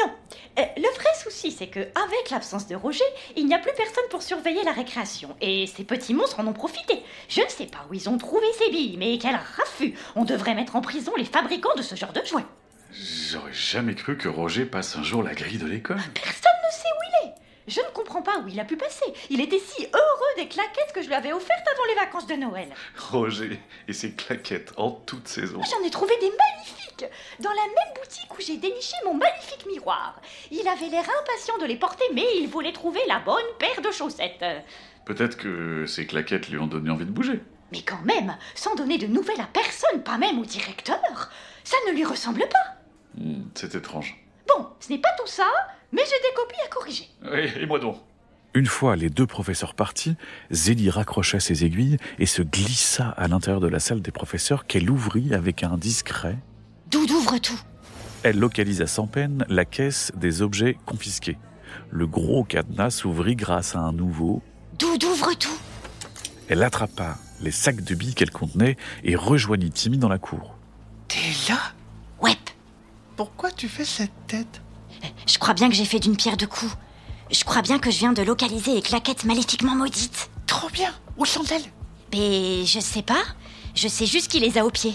Non, 0.00 0.10
euh, 0.58 0.62
le 0.76 0.94
vrai 0.94 1.10
souci, 1.22 1.52
c'est 1.52 1.68
que 1.68 1.80
avec 1.80 2.30
l'absence 2.30 2.66
de 2.66 2.74
Roger, 2.74 3.04
il 3.36 3.46
n'y 3.46 3.54
a 3.54 3.58
plus 3.58 3.72
personne 3.76 4.04
pour 4.10 4.22
surveiller 4.22 4.62
la 4.64 4.72
récréation. 4.72 5.36
Et 5.40 5.66
ces 5.66 5.84
petits 5.84 6.14
monstres 6.14 6.40
en 6.40 6.46
ont 6.46 6.52
profité. 6.52 7.02
Je 7.28 7.42
ne 7.42 7.48
sais 7.48 7.66
pas 7.66 7.86
où 7.90 7.94
ils 7.94 8.08
ont 8.08 8.18
trouvé 8.18 8.46
ces 8.58 8.70
billes, 8.70 8.96
mais 8.96 9.18
quel 9.18 9.34
raffut 9.34 9.94
On 10.16 10.24
devrait 10.24 10.54
mettre 10.54 10.76
en 10.76 10.80
prison 10.80 11.12
les 11.16 11.24
fabricants 11.24 11.74
de 11.76 11.82
ce 11.82 11.94
genre 11.94 12.12
de 12.12 12.24
jouets. 12.24 12.44
J'aurais 12.92 13.52
jamais 13.52 13.94
cru 13.94 14.16
que 14.16 14.28
Roger 14.28 14.64
passe 14.66 14.96
un 14.96 15.02
jour 15.02 15.22
la 15.22 15.34
grille 15.34 15.58
de 15.58 15.66
l'école. 15.66 16.00
Personne 16.14 16.52
ne 16.64 16.72
sait 16.72 16.88
où 16.88 17.02
il 17.08 17.28
est. 17.28 17.34
Je 17.66 17.80
ne 17.80 17.86
comprends 17.94 18.20
pas 18.22 18.38
où 18.40 18.48
il 18.48 18.60
a 18.60 18.64
pu 18.64 18.76
passer. 18.76 19.04
Il 19.30 19.40
était 19.40 19.58
si 19.58 19.84
heureux 19.84 20.34
des 20.36 20.48
claquettes 20.48 20.92
que 20.94 21.00
je 21.02 21.06
lui 21.06 21.14
avais 21.14 21.32
offertes 21.32 21.66
avant 21.72 21.84
les 21.88 21.94
vacances 21.94 22.26
de 22.26 22.34
Noël. 22.34 22.68
Roger 23.10 23.58
et 23.88 23.92
ses 23.94 24.12
claquettes 24.12 24.72
en 24.76 24.90
toute 24.90 25.28
saison. 25.28 25.60
J'en 25.62 25.86
ai 25.86 25.90
trouvé 25.90 26.14
des 26.20 26.30
magnifiques 26.30 27.06
dans 27.40 27.50
la 27.50 27.62
même 27.66 27.94
boutique 28.00 28.30
où 28.36 28.42
j'ai 28.42 28.58
déniché 28.58 28.94
mon 29.06 29.14
magnifique 29.14 29.64
miroir. 29.66 30.20
Il 30.50 30.66
avait 30.68 30.88
l'air 30.88 31.04
impatient 31.22 31.58
de 31.58 31.64
les 31.64 31.76
porter, 31.76 32.04
mais 32.12 32.26
il 32.36 32.48
voulait 32.48 32.72
trouver 32.72 33.00
la 33.08 33.18
bonne 33.20 33.42
paire 33.58 33.80
de 33.80 33.90
chaussettes. 33.90 34.44
Peut-être 35.06 35.36
que 35.38 35.86
ces 35.86 36.06
claquettes 36.06 36.48
lui 36.50 36.58
ont 36.58 36.66
donné 36.66 36.90
envie 36.90 37.06
de 37.06 37.10
bouger. 37.10 37.40
Mais 37.72 37.80
quand 37.82 38.02
même, 38.04 38.36
sans 38.54 38.74
donner 38.74 38.98
de 38.98 39.06
nouvelles 39.06 39.40
à 39.40 39.48
personne, 39.52 40.02
pas 40.02 40.18
même 40.18 40.38
au 40.38 40.44
directeur, 40.44 41.30
ça 41.64 41.76
ne 41.88 41.92
lui 41.92 42.04
ressemble 42.04 42.46
pas. 42.48 42.76
Hmm, 43.16 43.44
C'est 43.54 43.74
étrange. 43.74 44.16
Bon, 44.46 44.68
ce 44.80 44.90
n'est 44.90 44.98
pas 44.98 45.12
tout 45.18 45.26
ça, 45.26 45.46
mais 45.94 46.02
j'ai 46.04 46.28
des 46.28 46.34
copies 46.34 46.60
à 46.64 46.68
corriger. 46.68 47.08
Oui, 47.30 47.62
et 47.62 47.66
moi 47.66 47.78
donc? 47.78 47.96
Une 48.54 48.66
fois 48.66 48.94
les 48.94 49.10
deux 49.10 49.26
professeurs 49.26 49.74
partis, 49.74 50.16
Zélie 50.50 50.90
raccrocha 50.90 51.40
ses 51.40 51.64
aiguilles 51.64 51.96
et 52.18 52.26
se 52.26 52.42
glissa 52.42 53.08
à 53.08 53.26
l'intérieur 53.26 53.60
de 53.60 53.66
la 53.68 53.80
salle 53.80 54.00
des 54.00 54.12
professeurs 54.12 54.66
qu'elle 54.66 54.90
ouvrit 54.90 55.34
avec 55.34 55.62
un 55.64 55.76
discret. 55.76 56.36
D'où 56.90 57.00
ouvre 57.00 57.38
tout? 57.38 57.58
Elle 58.22 58.38
localisa 58.38 58.86
sans 58.86 59.06
peine 59.06 59.44
la 59.48 59.64
caisse 59.64 60.12
des 60.14 60.40
objets 60.42 60.76
confisqués. 60.86 61.36
Le 61.90 62.06
gros 62.06 62.44
cadenas 62.44 62.90
s'ouvrit 62.90 63.34
grâce 63.36 63.74
à 63.74 63.80
un 63.80 63.92
nouveau. 63.92 64.42
D'où 64.78 64.86
ouvre 65.04 65.34
tout? 65.34 65.58
Elle 66.48 66.62
attrapa 66.62 67.16
les 67.40 67.50
sacs 67.50 67.82
de 67.82 67.94
billes 67.94 68.14
qu'elle 68.14 68.30
contenait 68.30 68.76
et 69.02 69.16
rejoignit 69.16 69.70
Timmy 69.72 69.98
dans 69.98 70.08
la 70.08 70.18
cour. 70.18 70.54
T'es 71.08 71.16
là? 71.48 71.58
Ouais, 72.20 72.36
Pourquoi 73.16 73.50
tu 73.50 73.68
fais 73.68 73.84
cette 73.84 74.12
tête? 74.26 74.60
Je 75.26 75.38
crois 75.38 75.54
bien 75.54 75.68
que 75.68 75.74
j'ai 75.74 75.84
fait 75.84 76.00
d'une 76.00 76.16
pierre 76.16 76.36
deux 76.36 76.46
coups. 76.46 76.76
Je 77.30 77.44
crois 77.44 77.62
bien 77.62 77.78
que 77.78 77.90
je 77.90 77.98
viens 77.98 78.12
de 78.12 78.22
localiser 78.22 78.74
les 78.74 78.82
claquettes 78.82 79.24
maléfiquement 79.24 79.74
maudites. 79.74 80.30
Trop 80.46 80.68
bien 80.70 80.92
Où 81.16 81.24
sont-elles? 81.24 81.64
Mais 82.12 82.64
je 82.66 82.80
sais 82.80 83.02
pas. 83.02 83.22
Je 83.74 83.88
sais 83.88 84.06
juste 84.06 84.30
qui 84.30 84.40
les 84.40 84.58
a 84.58 84.64
au 84.64 84.70
pied. 84.70 84.94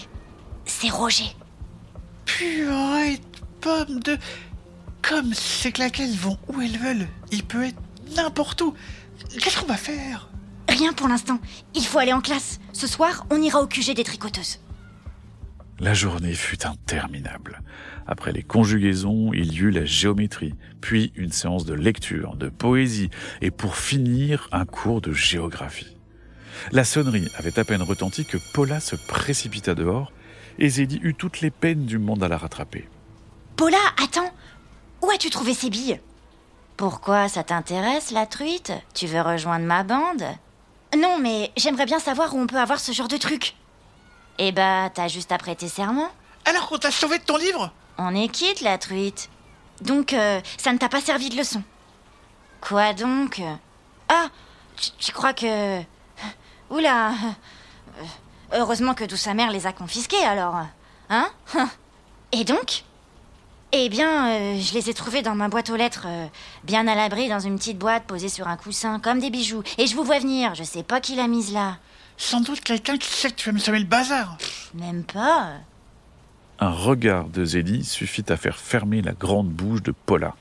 C'est 0.64 0.88
Roger. 0.88 1.36
Purée 2.24 3.16
de 3.16 3.40
pommes 3.60 4.00
de... 4.00 4.16
Comme 5.02 5.34
ces 5.34 5.72
claquettes 5.72 6.14
vont 6.14 6.38
où 6.48 6.60
elles 6.60 6.78
veulent, 6.78 7.08
il 7.32 7.42
peut 7.42 7.64
être 7.64 7.80
n'importe 8.14 8.60
où. 8.60 8.74
Qu'est-ce 9.38 9.58
qu'on 9.58 9.66
va 9.66 9.76
faire? 9.76 10.28
Rien 10.68 10.92
pour 10.92 11.08
l'instant. 11.08 11.38
Il 11.74 11.84
faut 11.84 11.98
aller 11.98 12.12
en 12.12 12.20
classe. 12.20 12.60
Ce 12.72 12.86
soir, 12.86 13.26
on 13.30 13.42
ira 13.42 13.60
au 13.60 13.66
QG 13.66 13.94
des 13.94 14.04
tricoteuses. 14.04 14.60
La 15.78 15.94
journée 15.94 16.34
fut 16.34 16.64
interminable. 16.66 17.62
Après 18.10 18.32
les 18.32 18.42
conjugaisons, 18.42 19.30
il 19.32 19.52
y 19.52 19.58
eut 19.60 19.70
la 19.70 19.84
géométrie, 19.84 20.54
puis 20.80 21.12
une 21.14 21.30
séance 21.30 21.64
de 21.64 21.74
lecture, 21.74 22.34
de 22.34 22.48
poésie, 22.48 23.08
et 23.40 23.52
pour 23.52 23.76
finir, 23.76 24.48
un 24.50 24.64
cours 24.64 25.00
de 25.00 25.12
géographie. 25.12 25.96
La 26.72 26.82
sonnerie 26.82 27.28
avait 27.38 27.56
à 27.60 27.64
peine 27.64 27.82
retenti 27.82 28.24
que 28.24 28.36
Paula 28.52 28.80
se 28.80 28.96
précipita 28.96 29.76
dehors, 29.76 30.12
et 30.58 30.68
Zélie 30.68 30.98
eut 31.04 31.14
toutes 31.14 31.40
les 31.40 31.52
peines 31.52 31.86
du 31.86 31.98
monde 31.98 32.24
à 32.24 32.28
la 32.28 32.36
rattraper. 32.36 32.88
Paula, 33.54 33.78
attends. 34.02 34.34
Où 35.02 35.06
as-tu 35.10 35.28
as-tu 35.28 35.30
trouvé 35.30 35.54
ces 35.54 35.70
billes? 35.70 36.00
Pourquoi 36.76 37.28
ça 37.28 37.44
t'intéresse, 37.44 38.10
la 38.10 38.26
truite? 38.26 38.72
Tu 38.92 39.06
veux 39.06 39.22
rejoindre 39.22 39.66
ma 39.66 39.84
bande? 39.84 40.24
Non, 40.98 41.18
mais 41.20 41.52
j'aimerais 41.56 41.86
bien 41.86 42.00
savoir 42.00 42.34
où 42.34 42.40
on 42.40 42.48
peut 42.48 42.58
avoir 42.58 42.80
ce 42.80 42.90
genre 42.90 43.06
de 43.06 43.18
truc. 43.18 43.54
Eh 44.38 44.50
bah, 44.50 44.90
t'as 44.92 45.06
juste 45.06 45.30
à 45.30 45.38
prêter 45.38 45.68
serment. 45.68 46.10
Alors 46.44 46.68
qu'on 46.68 46.78
t'a 46.78 46.90
sauvé 46.90 47.18
de 47.18 47.24
ton 47.24 47.36
livre? 47.36 47.72
On 48.02 48.14
est 48.14 48.28
quitte, 48.28 48.62
la 48.62 48.78
truite. 48.78 49.28
Donc, 49.82 50.14
euh, 50.14 50.40
ça 50.56 50.72
ne 50.72 50.78
t'a 50.78 50.88
pas 50.88 51.02
servi 51.02 51.28
de 51.28 51.36
leçon. 51.36 51.62
Quoi 52.62 52.94
donc 52.94 53.42
Ah, 54.08 54.28
tu, 54.76 54.90
tu 54.98 55.12
crois 55.12 55.34
que... 55.34 55.82
Oula 56.70 57.10
euh, 57.10 58.04
Heureusement 58.54 58.94
que 58.94 59.04
douce 59.04 59.20
sa 59.20 59.34
mère 59.34 59.50
les 59.50 59.66
a 59.66 59.72
confisqués, 59.74 60.24
alors. 60.24 60.56
Hein 61.10 61.28
Et 62.32 62.44
donc? 62.44 62.84
Eh 63.72 63.90
bien, 63.90 64.30
euh, 64.30 64.58
je 64.58 64.72
les 64.72 64.88
ai 64.88 64.94
trouvés 64.94 65.20
dans 65.20 65.34
ma 65.34 65.48
boîte 65.48 65.68
aux 65.68 65.76
lettres, 65.76 66.06
euh, 66.06 66.26
bien 66.64 66.88
à 66.88 66.94
l'abri 66.94 67.28
dans 67.28 67.38
une 67.38 67.56
petite 67.58 67.78
boîte 67.78 68.04
posée 68.04 68.30
sur 68.30 68.48
un 68.48 68.56
coussin, 68.56 68.98
comme 68.98 69.20
des 69.20 69.30
bijoux. 69.30 69.62
Et 69.76 69.86
je 69.86 69.94
vous 69.94 70.04
vois 70.04 70.20
venir, 70.20 70.54
je 70.54 70.64
sais 70.64 70.82
pas 70.82 71.00
qui 71.00 71.16
l'a 71.16 71.28
mise 71.28 71.52
là. 71.52 71.76
Sans 72.16 72.40
doute 72.40 72.60
quelqu'un 72.60 72.96
qui 72.96 73.08
sait 73.08 73.30
que 73.30 73.36
tu 73.36 73.50
vas 73.50 73.52
me 73.52 73.58
semer 73.60 73.78
le 73.78 73.84
bazar. 73.84 74.38
Même 74.74 75.04
pas. 75.04 75.50
Un 76.62 76.72
regard 76.72 77.28
de 77.28 77.42
Zélie 77.42 77.84
suffit 77.84 78.24
à 78.28 78.36
faire 78.36 78.58
fermer 78.58 79.00
la 79.00 79.12
grande 79.12 79.48
bouche 79.48 79.82
de 79.82 79.92
Paula. 79.92 80.36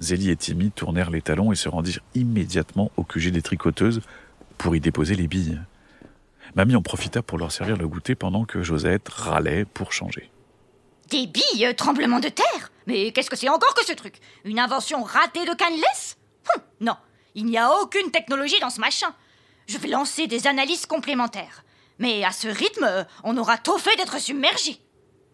Zélie 0.00 0.30
et 0.30 0.36
Timmy 0.36 0.72
tournèrent 0.72 1.10
les 1.10 1.22
talons 1.22 1.52
et 1.52 1.56
se 1.56 1.68
rendirent 1.68 2.00
immédiatement 2.16 2.90
au 2.96 3.04
QG 3.04 3.30
des 3.30 3.42
tricoteuses 3.42 4.00
pour 4.58 4.74
y 4.74 4.80
déposer 4.80 5.14
les 5.14 5.28
billes. 5.28 5.60
Mamie 6.56 6.74
en 6.74 6.82
profita 6.82 7.22
pour 7.22 7.38
leur 7.38 7.52
servir 7.52 7.76
le 7.76 7.86
goûter 7.86 8.16
pendant 8.16 8.44
que 8.44 8.62
Josette 8.64 9.08
râlait 9.08 9.64
pour 9.64 9.92
changer. 9.92 10.30
Des 11.10 11.28
billes, 11.28 11.72
tremblement 11.76 12.18
de 12.18 12.28
terre? 12.28 12.72
Mais 12.88 13.12
qu'est-ce 13.12 13.30
que 13.30 13.36
c'est 13.36 13.48
encore 13.48 13.74
que 13.74 13.86
ce 13.86 13.92
truc? 13.92 14.18
Une 14.44 14.58
invention 14.58 15.04
ratée 15.04 15.44
de 15.44 15.54
Canless 15.54 16.16
Hum, 16.54 16.62
Non, 16.80 16.96
il 17.36 17.46
n'y 17.46 17.58
a 17.58 17.70
aucune 17.82 18.10
technologie 18.10 18.58
dans 18.60 18.70
ce 18.70 18.80
machin. 18.80 19.14
Je 19.68 19.78
vais 19.78 19.88
lancer 19.88 20.26
des 20.26 20.48
analyses 20.48 20.86
complémentaires. 20.86 21.64
Mais 22.00 22.24
à 22.24 22.32
ce 22.32 22.48
rythme, 22.48 23.06
on 23.22 23.36
aura 23.36 23.58
tôt 23.58 23.78
fait 23.78 23.94
d'être 23.96 24.20
submergé. 24.20 24.80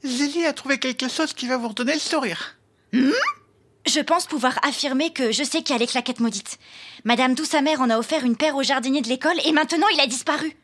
Zélie 0.05 0.47
a 0.47 0.53
trouvé 0.53 0.79
quelque 0.79 1.09
chose 1.09 1.33
qui 1.33 1.47
va 1.47 1.57
vous 1.57 1.69
redonner 1.69 1.95
le 1.95 2.01
sourire. 2.01 2.57
Je 2.93 4.01
pense 4.01 4.27
pouvoir 4.27 4.59
affirmer 4.65 5.13
que 5.13 5.33
je 5.33 5.43
sais 5.43 5.63
qui 5.63 5.73
a 5.73 5.79
les 5.79 5.87
claquettes 5.87 6.21
maudites. 6.21 6.59
Madame 7.05 7.35
douce 7.35 7.55
mère 7.55 7.81
en 7.81 7.91
a 7.91 7.99
offert 7.99 8.25
une 8.25 8.37
paire 8.37 8.57
au 8.57 8.63
jardinier 8.63 9.03
de 9.03 9.09
l'école 9.09 9.39
et 9.45 9.53
maintenant 9.53 9.87
il 9.93 10.01
a 10.01 10.07
disparu. 10.07 10.57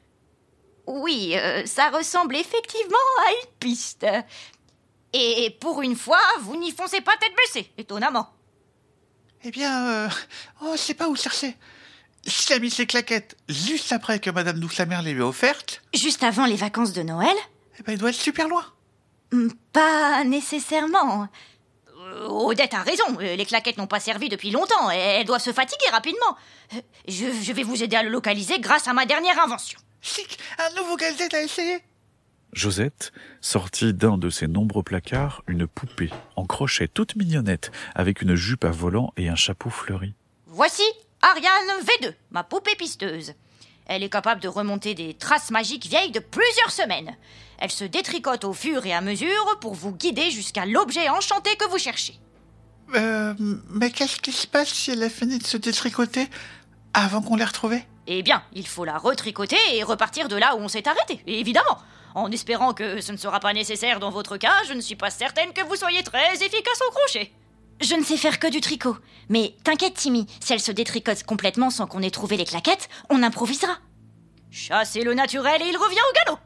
Oui, 0.87 1.35
euh, 1.37 1.67
ça 1.67 1.91
ressemble 1.91 2.37
effectivement 2.37 2.97
à 3.27 3.31
une 3.33 3.51
piste. 3.61 4.07
Et 5.13 5.57
pour 5.61 5.83
une 5.83 5.97
fois, 5.97 6.21
vous 6.41 6.57
n'y 6.57 6.71
foncez 6.71 7.01
pas 7.01 7.17
tête 7.17 7.33
baissée, 7.37 7.71
étonnamment. 7.79 8.29
Eh 9.45 9.51
bien, 9.51 9.87
euh, 9.89 10.09
oh, 10.63 10.73
je 10.73 10.79
sais 10.79 10.95
pas 10.95 11.09
où 11.09 11.17
chercher. 11.17 11.57
S'il 12.27 12.55
a 12.57 12.59
mis 12.59 12.71
ses 12.71 12.87
claquettes 12.87 13.37
juste 13.49 13.93
après 13.93 14.19
que 14.19 14.31
Madame 14.31 14.59
douce 14.61 14.79
mère 14.81 15.03
les 15.03 15.13
lui 15.13 15.23
a 15.23 15.27
offertes, 15.27 15.83
Juste 15.95 16.23
avant 16.23 16.47
les 16.47 16.57
vacances 16.57 16.93
de 16.93 17.03
Noël 17.03 17.37
eh 17.79 17.83
ben, 17.85 17.93
il 17.93 17.99
doit 17.99 18.11
être 18.11 18.17
super 18.17 18.49
loin. 18.49 18.65
Hmm, 19.33 19.49
Pas 19.73 20.25
nécessairement. 20.25 21.29
Euh, 21.99 22.27
Odette 22.29 22.75
a 22.75 22.83
raison, 22.83 23.05
les 23.19 23.45
claquettes 23.45 23.77
n'ont 23.77 23.87
pas 23.87 24.01
servi 24.01 24.29
depuis 24.29 24.51
longtemps, 24.51 24.91
et 24.91 24.97
elles 24.97 25.27
doivent 25.27 25.43
se 25.43 25.53
fatiguer 25.53 25.89
rapidement. 25.93 26.37
Euh, 26.75 26.81
Je, 27.07 27.27
je 27.43 27.53
vais 27.53 27.63
vous 27.65 27.83
aider 27.83 27.97
à 27.97 28.03
le 28.03 28.09
localiser 28.09 28.59
grâce 28.61 28.89
à 28.89 28.93
ma 28.95 29.05
dernière 29.05 29.39
invention. 29.43 29.79
Chic, 30.01 30.39
un 30.59 30.81
nouveau 30.81 30.97
gadget 30.97 31.35
à 31.35 31.43
essayer. 31.43 31.79
Josette 32.55 33.13
sortit 33.43 33.93
d'un 33.93 34.17
de 34.17 34.31
ses 34.31 34.47
nombreux 34.47 34.83
placards 34.83 35.43
une 35.49 35.67
poupée 35.67 36.11
en 36.37 36.47
crochet 36.47 36.89
toute 36.89 37.15
mignonnette 37.17 37.71
avec 37.95 38.23
une 38.23 38.35
jupe 38.37 38.65
à 38.65 38.71
volant 38.71 39.13
et 39.19 39.29
un 39.29 39.35
chapeau 39.37 39.69
fleuri. 39.69 40.15
Voici 40.47 40.83
Ariane 41.21 41.83
V2, 41.83 42.15
ma 42.31 42.45
poupée 42.45 42.75
pisteuse. 42.77 43.35
Elle 43.89 44.03
est 44.03 44.11
capable 44.11 44.41
de 44.41 44.49
remonter 44.49 44.95
des 44.95 45.15
traces 45.15 45.51
magiques 45.51 45.87
vieilles 45.87 46.13
de 46.13 46.21
plusieurs 46.21 46.71
semaines. 46.71 47.17
Elle 47.59 47.71
se 47.71 47.85
détricote 47.85 48.45
au 48.45 48.53
fur 48.53 48.85
et 48.87 48.93
à 48.93 49.01
mesure 49.01 49.59
pour 49.61 49.75
vous 49.75 49.93
guider 49.93 50.31
jusqu'à 50.31 50.67
l'objet 50.67 51.09
enchanté 51.09 51.57
que 51.57 51.69
vous 51.69 51.79
cherchez. 51.79 52.15
Euh, 52.95 53.35
mais 53.71 53.91
qu'est-ce 53.91 54.21
qui 54.21 54.33
se 54.33 54.47
passe 54.47 54.69
si 54.69 54.91
elle 54.91 55.03
a 55.03 55.11
fini 55.11 55.39
de 55.39 55.47
se 55.47 55.57
détricoter 55.57 56.29
avant 56.95 57.23
qu'on 57.23 57.37
l'ait 57.37 57.45
retrouvée? 57.45 57.83
Eh 58.07 58.23
bien, 58.23 58.43
il 58.53 58.67
faut 58.67 58.85
la 58.85 58.97
retricoter 58.97 59.59
et 59.75 59.83
repartir 59.83 60.29
de 60.29 60.37
là 60.37 60.55
où 60.57 60.61
on 60.61 60.69
s'est 60.69 60.89
arrêté, 60.89 61.23
évidemment. 61.27 61.79
En 62.15 62.31
espérant 62.31 62.73
que 62.73 63.01
ce 63.01 63.13
ne 63.13 63.17
sera 63.17 63.41
pas 63.41 63.53
nécessaire 63.53 64.01
dans 64.01 64.11
votre 64.11 64.37
cas, 64.37 64.65
je 64.67 64.73
ne 64.73 64.81
suis 64.81 64.97
pas 64.97 65.11
certaine 65.11 65.53
que 65.53 65.63
vous 65.67 65.77
soyez 65.77 66.03
très 66.03 66.35
efficace 66.35 66.81
au 66.87 66.91
crochet. 66.91 67.33
Je 67.81 67.95
ne 67.95 68.03
sais 68.03 68.17
faire 68.17 68.39
que 68.39 68.51
du 68.51 68.61
tricot. 68.61 68.97
Mais 69.29 69.55
t'inquiète, 69.63 69.95
Timmy, 69.95 70.27
si 70.41 70.53
elle 70.53 70.61
se 70.61 70.73
détricote 70.73 71.23
complètement 71.23 71.71
sans 71.71 71.87
qu'on 71.87 72.03
ait 72.03 72.11
trouvé 72.11 72.37
les 72.37 72.45
claquettes, 72.45 72.89
on 73.09 73.23
improvisera. 73.23 73.79
Chassez 74.51 75.03
le 75.03 75.15
naturel 75.15 75.63
et 75.63 75.69
il 75.69 75.77
revient 75.77 75.97
au 75.97 76.25
galop. 76.25 76.39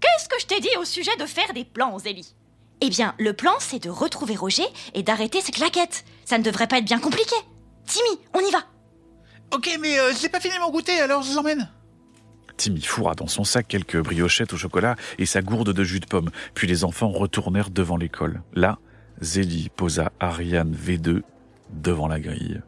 Qu'est-ce 0.00 0.28
que 0.28 0.40
je 0.40 0.46
t'ai 0.46 0.60
dit 0.60 0.76
au 0.78 0.84
sujet 0.84 1.16
de 1.18 1.26
faire 1.26 1.52
des 1.54 1.64
plans, 1.64 1.98
Zélie? 1.98 2.34
Eh 2.82 2.90
bien, 2.90 3.14
le 3.18 3.32
plan, 3.32 3.52
c'est 3.58 3.82
de 3.82 3.90
retrouver 3.90 4.36
Roger 4.36 4.66
et 4.94 5.02
d'arrêter 5.02 5.40
ses 5.40 5.52
claquettes. 5.52 6.04
Ça 6.24 6.38
ne 6.38 6.42
devrait 6.42 6.66
pas 6.66 6.78
être 6.78 6.84
bien 6.84 6.98
compliqué. 6.98 7.34
Timmy, 7.86 8.20
on 8.34 8.40
y 8.40 8.50
va. 8.50 8.64
Ok, 9.54 9.70
mais 9.80 9.98
euh, 9.98 10.12
j'ai 10.20 10.28
pas 10.28 10.40
fini 10.40 10.54
mon 10.60 10.70
goûter, 10.70 11.00
alors 11.00 11.22
je 11.22 11.30
vous 11.30 11.38
emmène. 11.38 11.70
Timmy 12.56 12.82
fourra 12.82 13.14
dans 13.14 13.26
son 13.26 13.44
sac 13.44 13.68
quelques 13.68 14.00
briochettes 14.00 14.52
au 14.52 14.56
chocolat 14.56 14.96
et 15.18 15.26
sa 15.26 15.42
gourde 15.42 15.72
de 15.72 15.84
jus 15.84 16.00
de 16.00 16.06
pomme, 16.06 16.30
puis 16.54 16.66
les 16.66 16.84
enfants 16.84 17.10
retournèrent 17.10 17.70
devant 17.70 17.96
l'école. 17.96 18.42
Là, 18.54 18.78
Zélie 19.20 19.70
posa 19.74 20.12
Ariane 20.20 20.74
V2 20.74 21.22
devant 21.70 22.08
la 22.08 22.20
grille. 22.20 22.62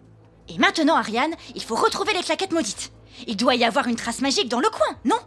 Et 0.49 0.59
maintenant, 0.59 0.97
Ariane, 0.97 1.35
il 1.55 1.63
faut 1.63 1.77
retrouver 1.77 2.13
les 2.15 2.23
claquettes 2.23 2.53
maudites. 2.53 2.93
Il 3.27 3.37
doit 3.37 3.55
y 3.55 3.65
avoir 3.65 3.87
une 3.87 3.97
trace 3.97 4.21
magique 4.21 4.49
dans 4.49 4.61
le 4.61 4.69
coin, 4.71 4.97
non? 5.05 5.19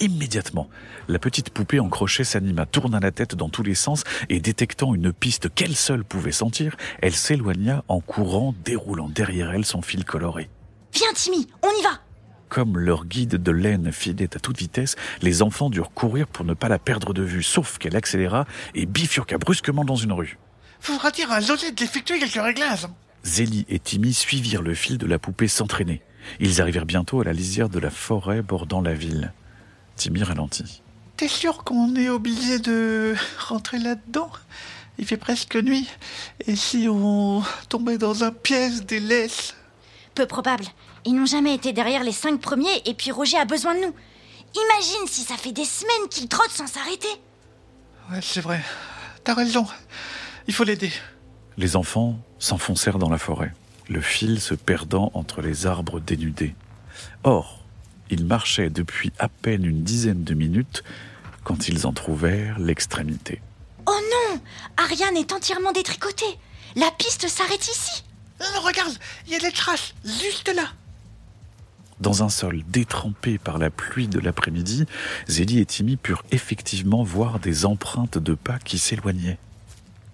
Immédiatement, 0.00 0.68
la 1.08 1.18
petite 1.18 1.50
poupée 1.50 1.78
en 1.78 1.88
crochet 1.88 2.24
s'anima, 2.24 2.66
tourna 2.66 2.98
la 2.98 3.12
tête 3.12 3.36
dans 3.36 3.48
tous 3.48 3.62
les 3.62 3.74
sens 3.74 4.02
et 4.28 4.40
détectant 4.40 4.94
une 4.94 5.12
piste 5.12 5.54
qu'elle 5.54 5.76
seule 5.76 6.04
pouvait 6.04 6.32
sentir, 6.32 6.76
elle 7.00 7.14
s'éloigna 7.14 7.84
en 7.88 8.00
courant, 8.00 8.54
déroulant 8.64 9.08
derrière 9.08 9.52
elle 9.52 9.64
son 9.64 9.80
fil 9.80 10.04
coloré. 10.04 10.50
Viens, 10.92 11.12
Timmy, 11.14 11.46
on 11.62 11.68
y 11.68 11.82
va. 11.82 12.00
Comme 12.48 12.78
leur 12.78 13.06
guide 13.06 13.36
de 13.42 13.50
laine 13.50 13.92
filait 13.92 14.36
à 14.36 14.40
toute 14.40 14.58
vitesse, 14.58 14.96
les 15.22 15.40
enfants 15.40 15.70
durent 15.70 15.92
courir 15.92 16.26
pour 16.26 16.44
ne 16.44 16.52
pas 16.52 16.68
la 16.68 16.78
perdre 16.78 17.14
de 17.14 17.22
vue, 17.22 17.42
sauf 17.42 17.78
qu'elle 17.78 17.96
accéléra 17.96 18.44
et 18.74 18.84
bifurqua 18.84 19.38
brusquement 19.38 19.84
dans 19.84 19.96
une 19.96 20.12
rue. 20.12 20.38
Faudra 20.82 21.12
dire 21.12 21.30
à 21.30 21.40
Josette 21.40 21.76
d'effectuer 21.76 22.18
quelques 22.18 22.42
réglages. 22.42 22.88
Zélie 23.22 23.64
et 23.68 23.78
Timmy 23.78 24.12
suivirent 24.12 24.62
le 24.62 24.74
fil 24.74 24.98
de 24.98 25.06
la 25.06 25.20
poupée 25.20 25.46
s'entraîner. 25.46 26.02
Ils 26.40 26.60
arrivèrent 26.60 26.86
bientôt 26.86 27.20
à 27.20 27.24
la 27.24 27.32
lisière 27.32 27.68
de 27.68 27.78
la 27.78 27.88
forêt 27.88 28.42
bordant 28.42 28.80
la 28.80 28.92
ville. 28.92 29.32
Timmy 29.94 30.24
ralentit. 30.24 30.82
T'es 31.16 31.28
sûr 31.28 31.62
qu'on 31.62 31.94
est 31.94 32.08
obligé 32.08 32.58
de 32.58 33.14
rentrer 33.38 33.78
là-dedans? 33.78 34.28
Il 34.98 35.06
fait 35.06 35.16
presque 35.16 35.54
nuit. 35.54 35.88
Et 36.48 36.56
si 36.56 36.88
on 36.90 37.44
tombait 37.68 37.96
dans 37.96 38.24
un 38.24 38.32
piège 38.32 38.84
des 38.84 38.98
laisses? 38.98 39.54
Peu 40.16 40.26
probable. 40.26 40.64
Ils 41.04 41.14
n'ont 41.14 41.26
jamais 41.26 41.54
été 41.54 41.72
derrière 41.72 42.02
les 42.02 42.10
cinq 42.10 42.40
premiers 42.40 42.82
et 42.86 42.94
puis 42.94 43.12
Roger 43.12 43.38
a 43.38 43.44
besoin 43.44 43.76
de 43.76 43.82
nous. 43.82 43.94
Imagine 44.56 45.06
si 45.06 45.22
ça 45.22 45.36
fait 45.36 45.52
des 45.52 45.64
semaines 45.64 46.08
qu'il 46.10 46.26
trotte 46.26 46.50
sans 46.50 46.66
s'arrêter. 46.66 47.06
Ouais, 48.10 48.20
c'est 48.20 48.40
vrai. 48.40 48.60
T'as 49.22 49.34
raison. 49.34 49.64
Il 50.46 50.54
faut 50.54 50.64
l'aider. 50.64 50.92
Les 51.56 51.76
enfants 51.76 52.18
s'enfoncèrent 52.38 52.98
dans 52.98 53.10
la 53.10 53.18
forêt, 53.18 53.52
le 53.88 54.00
fil 54.00 54.40
se 54.40 54.54
perdant 54.54 55.10
entre 55.14 55.42
les 55.42 55.66
arbres 55.66 56.00
dénudés. 56.00 56.54
Or, 57.24 57.64
ils 58.10 58.24
marchaient 58.24 58.70
depuis 58.70 59.12
à 59.18 59.28
peine 59.28 59.64
une 59.64 59.82
dizaine 59.82 60.24
de 60.24 60.34
minutes 60.34 60.82
quand 61.44 61.68
ils 61.68 61.86
en 61.86 61.92
trouvèrent 61.92 62.58
l'extrémité. 62.58 63.40
Oh 63.86 63.90
non 63.90 64.40
Ariane 64.76 65.16
est 65.16 65.32
entièrement 65.32 65.72
détricotée. 65.72 66.38
La 66.76 66.90
piste 66.98 67.28
s'arrête 67.28 67.66
ici. 67.66 68.04
Non, 68.40 68.60
regarde, 68.60 68.92
il 69.26 69.32
y 69.32 69.36
a 69.36 69.38
des 69.38 69.52
traces 69.52 69.94
juste 70.04 70.52
là. 70.54 70.72
Dans 72.00 72.24
un 72.24 72.28
sol 72.28 72.62
détrempé 72.66 73.38
par 73.38 73.58
la 73.58 73.70
pluie 73.70 74.08
de 74.08 74.18
l'après-midi, 74.18 74.86
Zélie 75.28 75.60
et 75.60 75.66
Timmy 75.66 75.96
purent 75.96 76.24
effectivement 76.32 77.04
voir 77.04 77.38
des 77.38 77.64
empreintes 77.64 78.18
de 78.18 78.34
pas 78.34 78.58
qui 78.58 78.78
s'éloignaient. 78.78 79.38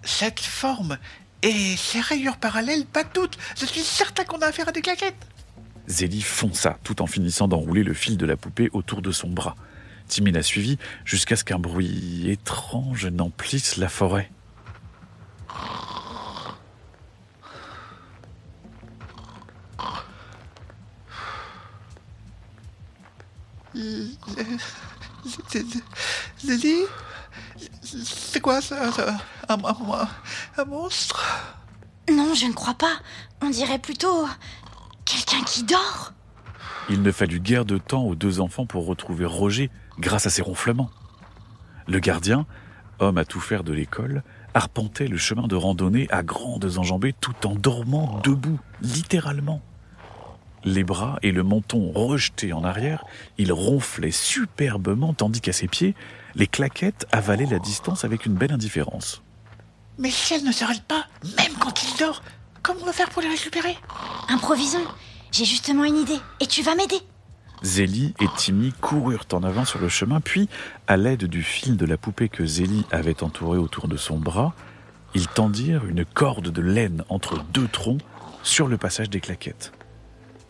Cette 0.09 0.39
forme 0.39 0.97
et 1.43 1.77
ces 1.77 2.01
rayures 2.01 2.37
parallèles, 2.37 2.85
pas 2.85 3.03
doute. 3.03 3.37
Je 3.57 3.65
suis 3.65 3.81
certain 3.81 4.25
qu'on 4.25 4.41
a 4.41 4.47
affaire 4.47 4.67
à 4.67 4.71
des 4.71 4.81
claquettes. 4.81 5.27
Zélie 5.87 6.23
fonça 6.23 6.77
tout 6.83 7.01
en 7.01 7.07
finissant 7.07 7.47
d'enrouler 7.47 7.83
le 7.83 7.93
fil 7.93 8.17
de 8.17 8.25
la 8.25 8.35
poupée 8.35 8.69
autour 8.73 9.01
de 9.01 9.11
son 9.11 9.29
bras. 9.29 9.55
Timmy 10.07 10.31
la 10.31 10.41
suivit 10.41 10.77
jusqu'à 11.05 11.35
ce 11.35 11.43
qu'un 11.45 11.59
bruit 11.59 12.29
étrange 12.29 13.05
n'emplisse 13.05 13.77
la 13.77 13.87
forêt. 13.87 14.31
Lily 26.43 26.85
C'est 28.03 28.39
quoi 28.41 28.61
ça, 28.61 28.91
ça 28.91 29.17
un, 29.49 29.53
un- 29.57 30.07
un 30.57 30.65
monstre? 30.65 31.23
Non, 32.09 32.27
Non, 32.27 32.33
je 32.33 32.45
ne 32.45 32.53
crois 32.53 32.73
pas. 32.75 32.99
On 33.41 33.49
dirait 33.49 33.79
plutôt 33.79 34.27
quelqu'un 35.05 35.43
qui 35.45 35.63
dort. 35.63 36.13
Il 36.89 37.01
ne 37.01 37.11
fallut 37.11 37.39
guère 37.39 37.65
de 37.65 37.77
temps 37.77 38.03
aux 38.03 38.15
deux 38.15 38.39
enfants 38.39 38.65
pour 38.65 38.85
retrouver 38.85 39.25
Roger 39.25 39.69
grâce 39.99 40.25
à 40.25 40.29
ses 40.29 40.41
ronflements. 40.41 40.89
Le 41.87 41.99
gardien, 41.99 42.45
homme 42.99 43.17
à 43.17 43.25
tout 43.25 43.39
faire 43.39 43.63
de 43.63 43.73
l'école, 43.73 44.23
arpentait 44.53 45.07
le 45.07 45.17
chemin 45.17 45.47
de 45.47 45.55
randonnée 45.55 46.07
à 46.09 46.23
grandes 46.23 46.77
enjambées 46.77 47.13
tout 47.13 47.45
en 47.47 47.55
dormant 47.55 48.19
debout, 48.23 48.59
littéralement. 48.81 49.61
Les 50.65 50.83
bras 50.83 51.17
et 51.21 51.31
le 51.31 51.43
menton 51.43 51.91
rejetés 51.93 52.51
en 52.53 52.63
arrière, 52.63 53.05
il 53.37 53.53
ronflait 53.53 54.11
superbement 54.11 55.13
tandis 55.13 55.41
qu'à 55.41 55.53
ses 55.53 55.67
pieds, 55.67 55.95
les 56.35 56.47
claquettes 56.47 57.05
avalaient 57.11 57.45
la 57.45 57.59
distance 57.59 58.05
avec 58.05 58.25
une 58.25 58.35
belle 58.35 58.51
indifférence. 58.51 59.21
Mais 59.97 60.11
si 60.11 60.33
elle 60.33 60.43
ne 60.43 60.51
s'arrête 60.51 60.83
pas, 60.83 61.05
même 61.37 61.53
quand 61.59 61.83
il 61.83 61.97
dort, 61.99 62.21
comment 62.63 62.81
on 62.83 62.85
va 62.85 62.93
faire 62.93 63.09
pour 63.09 63.21
les 63.21 63.29
récupérer? 63.29 63.77
Improvisons. 64.29 64.85
J'ai 65.31 65.45
justement 65.45 65.83
une 65.83 65.97
idée. 65.97 66.19
Et 66.39 66.47
tu 66.47 66.61
vas 66.61 66.75
m'aider. 66.75 66.99
Zélie 67.61 68.13
et 68.21 68.27
Timmy 68.37 68.71
coururent 68.79 69.25
en 69.33 69.43
avant 69.43 69.65
sur 69.65 69.79
le 69.79 69.89
chemin, 69.89 70.21
puis, 70.21 70.47
à 70.87 70.95
l'aide 70.95 71.25
du 71.25 71.43
fil 71.43 71.75
de 71.75 71.85
la 71.85 71.97
poupée 71.97 72.29
que 72.29 72.45
Zélie 72.45 72.85
avait 72.91 73.21
entouré 73.21 73.57
autour 73.57 73.89
de 73.89 73.97
son 73.97 74.17
bras, 74.17 74.53
ils 75.13 75.27
tendirent 75.27 75.85
une 75.85 76.05
corde 76.05 76.49
de 76.49 76.61
laine 76.61 77.03
entre 77.09 77.43
deux 77.51 77.67
troncs 77.67 78.01
sur 78.43 78.67
le 78.67 78.77
passage 78.77 79.09
des 79.09 79.19
claquettes. 79.19 79.73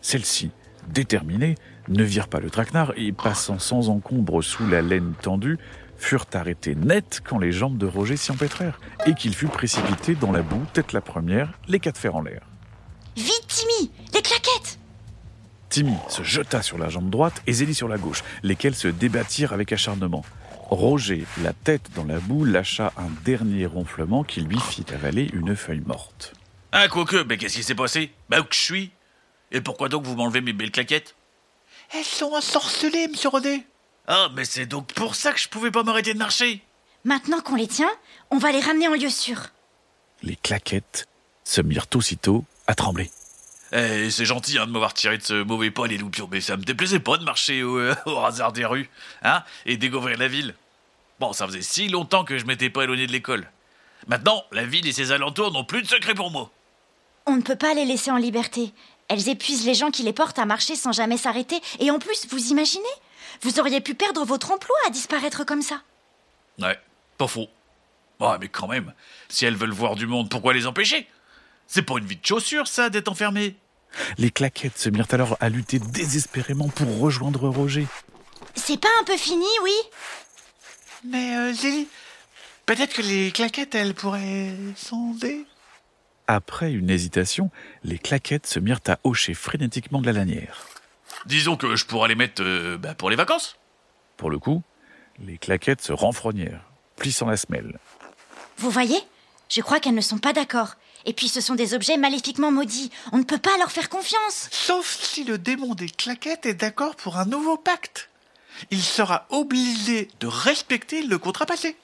Celles-ci, 0.00 0.50
déterminées, 0.88 1.56
ne 1.90 2.02
virent 2.04 2.28
pas 2.28 2.40
le 2.40 2.50
traquenard 2.50 2.92
et, 2.96 3.12
passant 3.12 3.58
sans 3.58 3.90
encombre 3.90 4.42
sous 4.42 4.66
la 4.66 4.80
laine 4.80 5.12
tendue, 5.20 5.58
furent 5.98 6.26
arrêtées 6.32 6.74
net 6.74 7.20
quand 7.22 7.38
les 7.38 7.52
jambes 7.52 7.76
de 7.76 7.86
Roger 7.86 8.16
s'y 8.16 8.32
empêtrèrent 8.32 8.80
et 9.06 9.14
qu'il 9.14 9.34
fut 9.34 9.48
précipité 9.48 10.14
dans 10.14 10.32
la 10.32 10.42
boue, 10.42 10.64
tête 10.72 10.92
la 10.92 11.00
première, 11.00 11.52
les 11.68 11.78
quatre 11.78 11.98
fers 11.98 12.16
en 12.16 12.22
l'air. 12.22 12.42
Vite, 13.16 13.44
Timmy 13.48 13.90
Les 14.14 14.22
claquettes 14.22 14.78
Timmy 15.68 15.96
se 16.08 16.22
jeta 16.22 16.62
sur 16.62 16.78
la 16.78 16.88
jambe 16.88 17.10
droite 17.10 17.42
et 17.46 17.52
Zélie 17.52 17.74
sur 17.74 17.86
la 17.86 17.98
gauche, 17.98 18.24
lesquels 18.42 18.74
se 18.74 18.88
débattirent 18.88 19.52
avec 19.52 19.72
acharnement. 19.72 20.24
Roger, 20.70 21.24
la 21.42 21.52
tête 21.52 21.90
dans 21.94 22.04
la 22.04 22.18
boue, 22.18 22.44
lâcha 22.44 22.92
un 22.96 23.08
dernier 23.24 23.66
ronflement 23.66 24.24
qui 24.24 24.40
lui 24.40 24.58
fit 24.58 24.86
avaler 24.92 25.28
une 25.32 25.54
feuille 25.54 25.82
morte. 25.84 26.32
Ah, 26.72 26.88
quoique, 26.88 27.24
mais 27.24 27.36
qu'est-ce 27.36 27.56
qui 27.56 27.62
s'est 27.62 27.74
passé? 27.74 28.12
Bah, 28.28 28.40
où 28.40 28.44
que 28.44 28.54
je 28.54 28.60
suis? 28.60 28.92
Et 29.52 29.60
pourquoi 29.60 29.88
donc 29.88 30.04
vous 30.04 30.14
m'enlevez 30.14 30.40
mes 30.40 30.52
belles 30.52 30.70
claquettes? 30.70 31.14
Elles 31.92 32.04
sont 32.04 32.32
ensorcelées, 32.32 33.08
monsieur 33.08 33.28
Rodet. 33.28 33.66
Ah, 34.06 34.28
mais 34.34 34.44
c'est 34.44 34.66
donc 34.66 34.92
pour 34.92 35.14
ça 35.14 35.32
que 35.32 35.40
je 35.40 35.48
pouvais 35.48 35.70
pas 35.70 35.82
m'arrêter 35.82 36.14
de 36.14 36.18
marcher 36.18 36.62
Maintenant 37.04 37.40
qu'on 37.40 37.56
les 37.56 37.66
tient, 37.66 37.90
on 38.30 38.38
va 38.38 38.52
les 38.52 38.60
ramener 38.60 38.88
en 38.88 38.94
lieu 38.94 39.08
sûr. 39.08 39.38
Les 40.22 40.36
claquettes 40.36 41.08
se 41.44 41.60
mirent 41.60 41.86
aussitôt 41.94 42.44
à 42.66 42.74
trembler. 42.74 43.10
Eh, 43.72 44.10
c'est 44.10 44.24
gentil 44.24 44.58
hein, 44.58 44.66
de 44.66 44.72
m'avoir 44.72 44.94
tiré 44.94 45.16
de 45.16 45.22
ce 45.22 45.42
mauvais 45.42 45.70
pas, 45.70 45.86
les 45.86 45.96
loupions, 45.96 46.28
mais 46.30 46.40
ça 46.40 46.56
me 46.56 46.62
déplaisait 46.62 46.98
pas 46.98 47.16
de 47.16 47.24
marcher 47.24 47.62
au, 47.62 47.78
euh, 47.78 47.94
au 48.06 48.18
hasard 48.18 48.52
des 48.52 48.64
rues, 48.64 48.90
hein, 49.22 49.42
et 49.64 49.76
découvrir 49.76 50.18
la 50.18 50.28
ville. 50.28 50.54
Bon, 51.20 51.32
ça 51.32 51.46
faisait 51.46 51.62
si 51.62 51.88
longtemps 51.88 52.24
que 52.24 52.38
je 52.38 52.46
m'étais 52.46 52.70
pas 52.70 52.84
éloigné 52.84 53.06
de 53.06 53.12
l'école. 53.12 53.48
Maintenant, 54.08 54.44
la 54.52 54.64
ville 54.64 54.86
et 54.86 54.92
ses 54.92 55.12
alentours 55.12 55.52
n'ont 55.52 55.64
plus 55.64 55.82
de 55.82 55.86
secret 55.86 56.14
pour 56.14 56.30
moi. 56.30 56.50
On 57.26 57.36
ne 57.36 57.42
peut 57.42 57.56
pas 57.56 57.74
les 57.74 57.84
laisser 57.84 58.10
en 58.10 58.16
liberté. 58.16 58.72
Elles 59.10 59.28
épuisent 59.28 59.66
les 59.66 59.74
gens 59.74 59.90
qui 59.90 60.04
les 60.04 60.12
portent 60.12 60.38
à 60.38 60.46
marcher 60.46 60.76
sans 60.76 60.92
jamais 60.92 61.16
s'arrêter. 61.16 61.60
Et 61.80 61.90
en 61.90 61.98
plus, 61.98 62.28
vous 62.30 62.52
imaginez 62.52 62.84
Vous 63.42 63.58
auriez 63.58 63.80
pu 63.80 63.94
perdre 63.94 64.24
votre 64.24 64.52
emploi 64.52 64.76
à 64.86 64.90
disparaître 64.90 65.44
comme 65.44 65.62
ça. 65.62 65.82
Ouais, 66.60 66.78
pas 67.18 67.26
faux. 67.26 67.48
Ouais, 68.20 68.36
mais 68.40 68.48
quand 68.48 68.68
même, 68.68 68.94
si 69.28 69.44
elles 69.44 69.56
veulent 69.56 69.72
voir 69.72 69.96
du 69.96 70.06
monde, 70.06 70.30
pourquoi 70.30 70.54
les 70.54 70.68
empêcher? 70.68 71.08
C'est 71.66 71.82
pas 71.82 71.98
une 71.98 72.06
vie 72.06 72.16
de 72.16 72.24
chaussure, 72.24 72.68
ça, 72.68 72.88
d'être 72.88 73.08
enfermé. 73.08 73.56
Les 74.16 74.30
claquettes 74.30 74.78
se 74.78 74.88
mirent 74.88 75.06
alors 75.10 75.36
à 75.40 75.48
lutter 75.48 75.80
désespérément 75.80 76.68
pour 76.68 77.00
rejoindre 77.00 77.48
Roger. 77.48 77.88
C'est 78.54 78.80
pas 78.80 78.88
un 79.00 79.04
peu 79.04 79.16
fini, 79.16 79.46
oui? 79.64 79.74
Mais 81.02 81.36
euh, 81.36 81.52
Zélie, 81.52 81.88
peut-être 82.64 82.94
que 82.94 83.02
les 83.02 83.32
claquettes, 83.32 83.74
elles 83.74 83.94
pourraient 83.94 84.54
sonder 84.76 85.46
Après 86.32 86.70
une 86.70 86.90
hésitation, 86.90 87.50
les 87.82 87.98
claquettes 87.98 88.46
se 88.46 88.60
mirent 88.60 88.78
à 88.86 89.00
hocher 89.02 89.34
frénétiquement 89.34 90.00
de 90.00 90.06
la 90.06 90.12
lanière. 90.12 90.64
Disons 91.26 91.56
que 91.56 91.74
je 91.74 91.84
pourrais 91.84 92.08
les 92.08 92.14
mettre 92.14 92.40
euh, 92.44 92.78
bah, 92.78 92.94
pour 92.94 93.10
les 93.10 93.16
vacances. 93.16 93.56
Pour 94.16 94.30
le 94.30 94.38
coup, 94.38 94.62
les 95.18 95.38
claquettes 95.38 95.82
se 95.82 95.92
renfrognèrent, 95.92 96.62
plissant 96.94 97.26
la 97.26 97.36
semelle. 97.36 97.80
Vous 98.58 98.70
voyez? 98.70 99.00
Je 99.48 99.60
crois 99.60 99.80
qu'elles 99.80 99.96
ne 99.96 100.00
sont 100.00 100.18
pas 100.18 100.32
d'accord. 100.32 100.76
Et 101.04 101.14
puis 101.14 101.26
ce 101.26 101.40
sont 101.40 101.56
des 101.56 101.74
objets 101.74 101.96
maléfiquement 101.96 102.52
maudits. 102.52 102.92
On 103.10 103.18
ne 103.18 103.24
peut 103.24 103.36
pas 103.36 103.58
leur 103.58 103.72
faire 103.72 103.88
confiance. 103.88 104.48
Sauf 104.52 104.86
si 104.86 105.24
le 105.24 105.36
démon 105.36 105.74
des 105.74 105.88
claquettes 105.88 106.46
est 106.46 106.54
d'accord 106.54 106.94
pour 106.94 107.16
un 107.16 107.24
nouveau 107.24 107.56
pacte. 107.56 108.08
Il 108.70 108.82
sera 108.82 109.26
obligé 109.30 110.06
de 110.20 110.28
respecter 110.28 111.02
le 111.02 111.18
contrat 111.18 111.46
passé. 111.46 111.76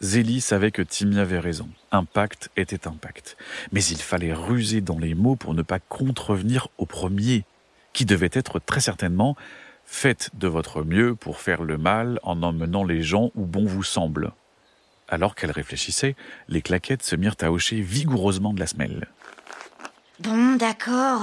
Zélie 0.00 0.40
savait 0.40 0.70
que 0.70 0.82
Timmy 0.82 1.18
avait 1.18 1.38
raison. 1.38 1.68
Un 1.92 2.04
pacte 2.04 2.50
était 2.56 2.88
un 2.88 2.92
pacte. 2.92 3.36
Mais 3.72 3.84
il 3.84 3.98
fallait 3.98 4.32
ruser 4.32 4.80
dans 4.80 4.98
les 4.98 5.14
mots 5.14 5.36
pour 5.36 5.54
ne 5.54 5.62
pas 5.62 5.78
contrevenir 5.78 6.68
au 6.78 6.86
premier, 6.86 7.44
qui 7.92 8.06
devait 8.06 8.30
être 8.32 8.58
très 8.58 8.80
certainement 8.80 9.36
Faites 9.92 10.30
de 10.34 10.46
votre 10.46 10.84
mieux 10.84 11.16
pour 11.16 11.40
faire 11.40 11.62
le 11.64 11.76
mal 11.76 12.20
en 12.22 12.44
emmenant 12.44 12.84
les 12.84 13.02
gens 13.02 13.32
où 13.34 13.44
bon 13.44 13.66
vous 13.66 13.82
semble. 13.82 14.30
Alors 15.08 15.34
qu'elle 15.34 15.50
réfléchissait, 15.50 16.14
les 16.48 16.62
claquettes 16.62 17.02
se 17.02 17.16
mirent 17.16 17.34
à 17.40 17.50
hocher 17.50 17.80
vigoureusement 17.80 18.52
de 18.52 18.60
la 18.60 18.68
semelle. 18.68 19.08
Bon, 20.20 20.54
d'accord. 20.54 21.22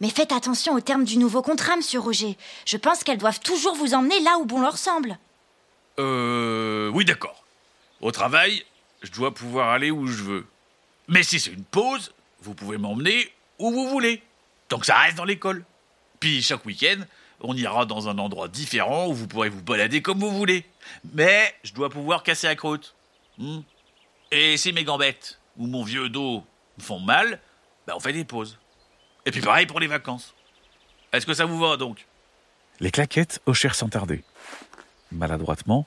Mais 0.00 0.10
faites 0.10 0.32
attention 0.32 0.74
aux 0.74 0.80
termes 0.80 1.04
du 1.04 1.16
nouveau 1.16 1.42
contrat, 1.42 1.76
monsieur 1.76 2.00
Roger. 2.00 2.36
Je 2.66 2.76
pense 2.76 3.04
qu'elles 3.04 3.18
doivent 3.18 3.40
toujours 3.40 3.76
vous 3.76 3.94
emmener 3.94 4.18
là 4.20 4.38
où 4.40 4.46
bon 4.46 4.60
leur 4.60 4.78
semble. 4.78 5.16
Euh. 6.00 6.90
Oui, 6.92 7.04
d'accord. 7.04 7.44
Au 8.00 8.12
travail, 8.12 8.64
je 9.02 9.10
dois 9.10 9.34
pouvoir 9.34 9.70
aller 9.70 9.90
où 9.90 10.06
je 10.06 10.22
veux. 10.22 10.46
Mais 11.08 11.22
si 11.22 11.40
c'est 11.40 11.52
une 11.52 11.64
pause, 11.64 12.12
vous 12.40 12.54
pouvez 12.54 12.78
m'emmener 12.78 13.32
où 13.58 13.70
vous 13.70 13.88
voulez. 13.88 14.22
Tant 14.68 14.78
que 14.78 14.86
ça 14.86 14.98
reste 14.98 15.16
dans 15.16 15.24
l'école. 15.24 15.64
Puis 16.20 16.42
chaque 16.42 16.64
week-end, 16.64 17.00
on 17.40 17.54
ira 17.56 17.86
dans 17.86 18.08
un 18.08 18.18
endroit 18.18 18.48
différent 18.48 19.08
où 19.08 19.14
vous 19.14 19.26
pourrez 19.26 19.48
vous 19.48 19.62
balader 19.62 20.02
comme 20.02 20.18
vous 20.20 20.30
voulez. 20.30 20.64
Mais 21.14 21.54
je 21.62 21.72
dois 21.72 21.90
pouvoir 21.90 22.22
casser 22.22 22.46
la 22.46 22.56
croûte. 22.56 22.94
Hmm. 23.38 23.60
Et 24.30 24.56
si 24.56 24.72
mes 24.72 24.84
gambettes 24.84 25.38
ou 25.56 25.66
mon 25.66 25.84
vieux 25.84 26.08
dos 26.08 26.44
me 26.76 26.82
font 26.82 27.00
mal, 27.00 27.40
bah 27.86 27.94
on 27.96 28.00
fait 28.00 28.12
des 28.12 28.24
pauses. 28.24 28.58
Et 29.24 29.30
puis 29.30 29.40
pareil 29.40 29.66
pour 29.66 29.80
les 29.80 29.86
vacances. 29.86 30.34
Est-ce 31.12 31.26
que 31.26 31.34
ça 31.34 31.46
vous 31.46 31.58
va 31.58 31.76
donc? 31.76 32.06
Les 32.80 32.90
claquettes 32.90 33.40
hochèrent 33.46 33.74
sans 33.74 33.88
tarder. 33.88 34.22
Maladroitement, 35.10 35.86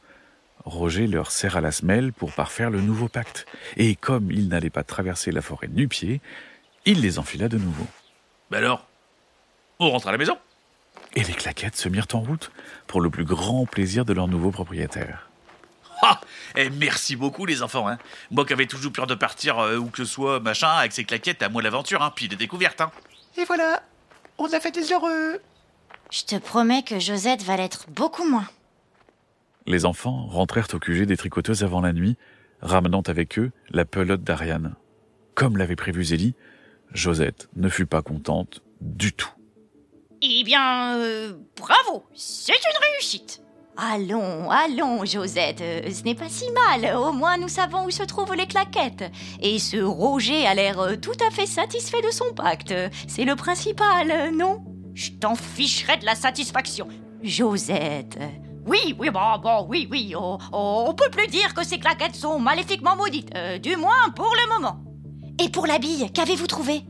Roger 0.65 1.08
leur 1.08 1.32
serra 1.32 1.62
la 1.62 1.71
semelle 1.71 2.13
pour 2.13 2.32
parfaire 2.32 2.69
le 2.69 2.82
nouveau 2.82 3.08
pacte. 3.08 3.45
Et 3.78 3.95
comme 3.95 4.32
il 4.32 4.47
n'allait 4.47 4.69
pas 4.69 4.84
traverser 4.84 5.32
la 5.32 5.41
forêt 5.41 5.67
nu 5.67 5.88
pied, 5.88 6.21
il 6.86 7.02
les 7.02 7.19
enfila 7.19 7.47
de 7.47 7.58
nouveau. 7.58 7.86
Bah 8.50 8.58
alors 8.58 8.86
On 9.80 9.89
rentre 9.89 10.08
à 10.08 10.12
la 10.12 10.17
maison? 10.17 10.38
Et 11.15 11.24
les 11.24 11.34
claquettes 11.34 11.76
se 11.76 11.89
mirent 11.89 12.08
en 12.13 12.21
route 12.21 12.52
pour 12.88 13.02
le 13.02 13.10
plus 13.10 13.26
grand 13.26 13.65
plaisir 13.65 14.06
de 14.06 14.13
leur 14.13 14.28
nouveau 14.28 14.52
propriétaire. 14.52 15.28
Ah 16.04 16.19
Et 16.56 16.69
merci 16.69 17.15
beaucoup 17.15 17.45
les 17.45 17.62
enfants. 17.62 17.88
Hein. 17.88 17.97
Moi 18.32 18.45
qui 18.45 18.54
avais 18.54 18.65
toujours 18.65 18.91
peur 18.91 19.08
de 19.08 19.15
partir 19.15 19.60
euh, 19.60 19.78
où 19.78 19.89
que 19.89 19.97
ce 19.97 20.06
soit, 20.06 20.39
machin, 20.39 20.69
avec 20.69 20.93
ces 20.93 21.04
claquettes, 21.04 21.43
à 21.43 21.50
moi 21.50 21.62
l'aventure, 21.62 22.02
hein, 22.02 22.12
puis 22.15 22.28
les 22.28 22.36
découvertes. 22.36 22.82
Hein. 22.82 22.91
Et 23.38 23.45
voilà, 23.45 23.84
on 24.38 24.52
a 24.52 24.60
fait 24.60 24.71
des 24.71 24.91
heureux. 24.91 25.39
Je 26.12 26.24
te 26.24 26.36
promets 26.36 26.84
que 26.84 27.00
Josette 27.00 27.43
va 27.43 27.56
l'être 27.56 27.86
beaucoup 27.89 28.28
moins. 28.28 28.47
Les 29.67 29.86
enfants 29.86 30.26
rentrèrent 30.28 30.67
au 30.74 30.80
QG 30.80 31.06
des 31.06 31.17
tricoteuses 31.17 31.63
avant 31.63 31.82
la 31.82 31.93
nuit, 31.93 32.17
ramenant 32.62 33.02
avec 33.02 33.38
eux 33.39 33.52
la 33.69 33.86
pelote 33.86 34.24
d'Ariane. 34.24 34.76
Comme 35.36 35.58
l'avait 35.58 35.76
prévu 35.76 36.04
Zélie, 36.04 36.36
Josette 36.93 37.50
ne 37.56 37.69
fut 37.69 37.86
pas 37.86 38.02
contente 38.02 38.62
du 38.82 39.13
tout. 39.13 39.32
Eh 40.21 40.43
bien, 40.43 40.97
euh, 40.97 41.34
bravo, 41.58 42.04
c'est 42.13 42.54
une 42.54 42.93
réussite. 42.93 43.41
Allons, 43.78 44.52
allons, 44.52 45.06
Josette, 45.06 45.62
euh, 45.62 45.89
ce 45.91 46.04
n'est 46.04 46.13
pas 46.13 46.30
si 46.30 46.45
mal. 46.52 46.95
Au 46.95 47.12
moins, 47.12 47.38
nous 47.38 47.47
savons 47.47 47.86
où 47.86 47.91
se 47.91 48.04
trouvent 48.04 48.36
les 48.36 48.45
claquettes. 48.45 49.10
Et 49.41 49.58
ce 49.58 49.78
Roger 49.78 50.45
a 50.45 50.54
l'air 50.54 50.80
euh, 50.80 50.95
tout 50.95 51.17
à 51.26 51.32
fait 51.32 51.47
satisfait 51.47 52.02
de 52.02 52.12
son 52.12 52.34
pacte. 52.34 52.74
C'est 53.08 53.24
le 53.24 53.36
principal, 53.36 54.36
non? 54.36 54.63
Je 54.93 55.12
t'en 55.12 55.36
ficherai 55.36 55.97
de 55.97 56.06
la 56.06 56.15
satisfaction. 56.15 56.88
Josette. 57.24 58.19
Oui, 58.65 58.95
oui, 59.00 59.10
bon, 59.10 59.39
bon, 59.41 59.65
oui, 59.67 59.88
oui. 59.89 60.13
oh, 60.15 60.38
oh, 60.52 60.86
on 60.88 60.93
peut 60.93 61.10
plus 61.12 61.28
dire 61.28 61.54
que 61.54 61.65
ces 61.65 61.80
claquettes 61.80 62.15
sont 62.15 62.39
maléfiquement 62.39 62.95
maudites, 62.95 63.32
euh, 63.36 63.58
du 63.58 63.76
moins 63.76 64.10
pour 64.15 64.32
le 64.36 64.54
moment. 64.54 64.80
Et 65.43 65.50
pour 65.50 65.65
la 65.65 65.80
bille, 65.80 66.12
qu'avez-vous 66.13 66.45
trouvé 66.45 66.84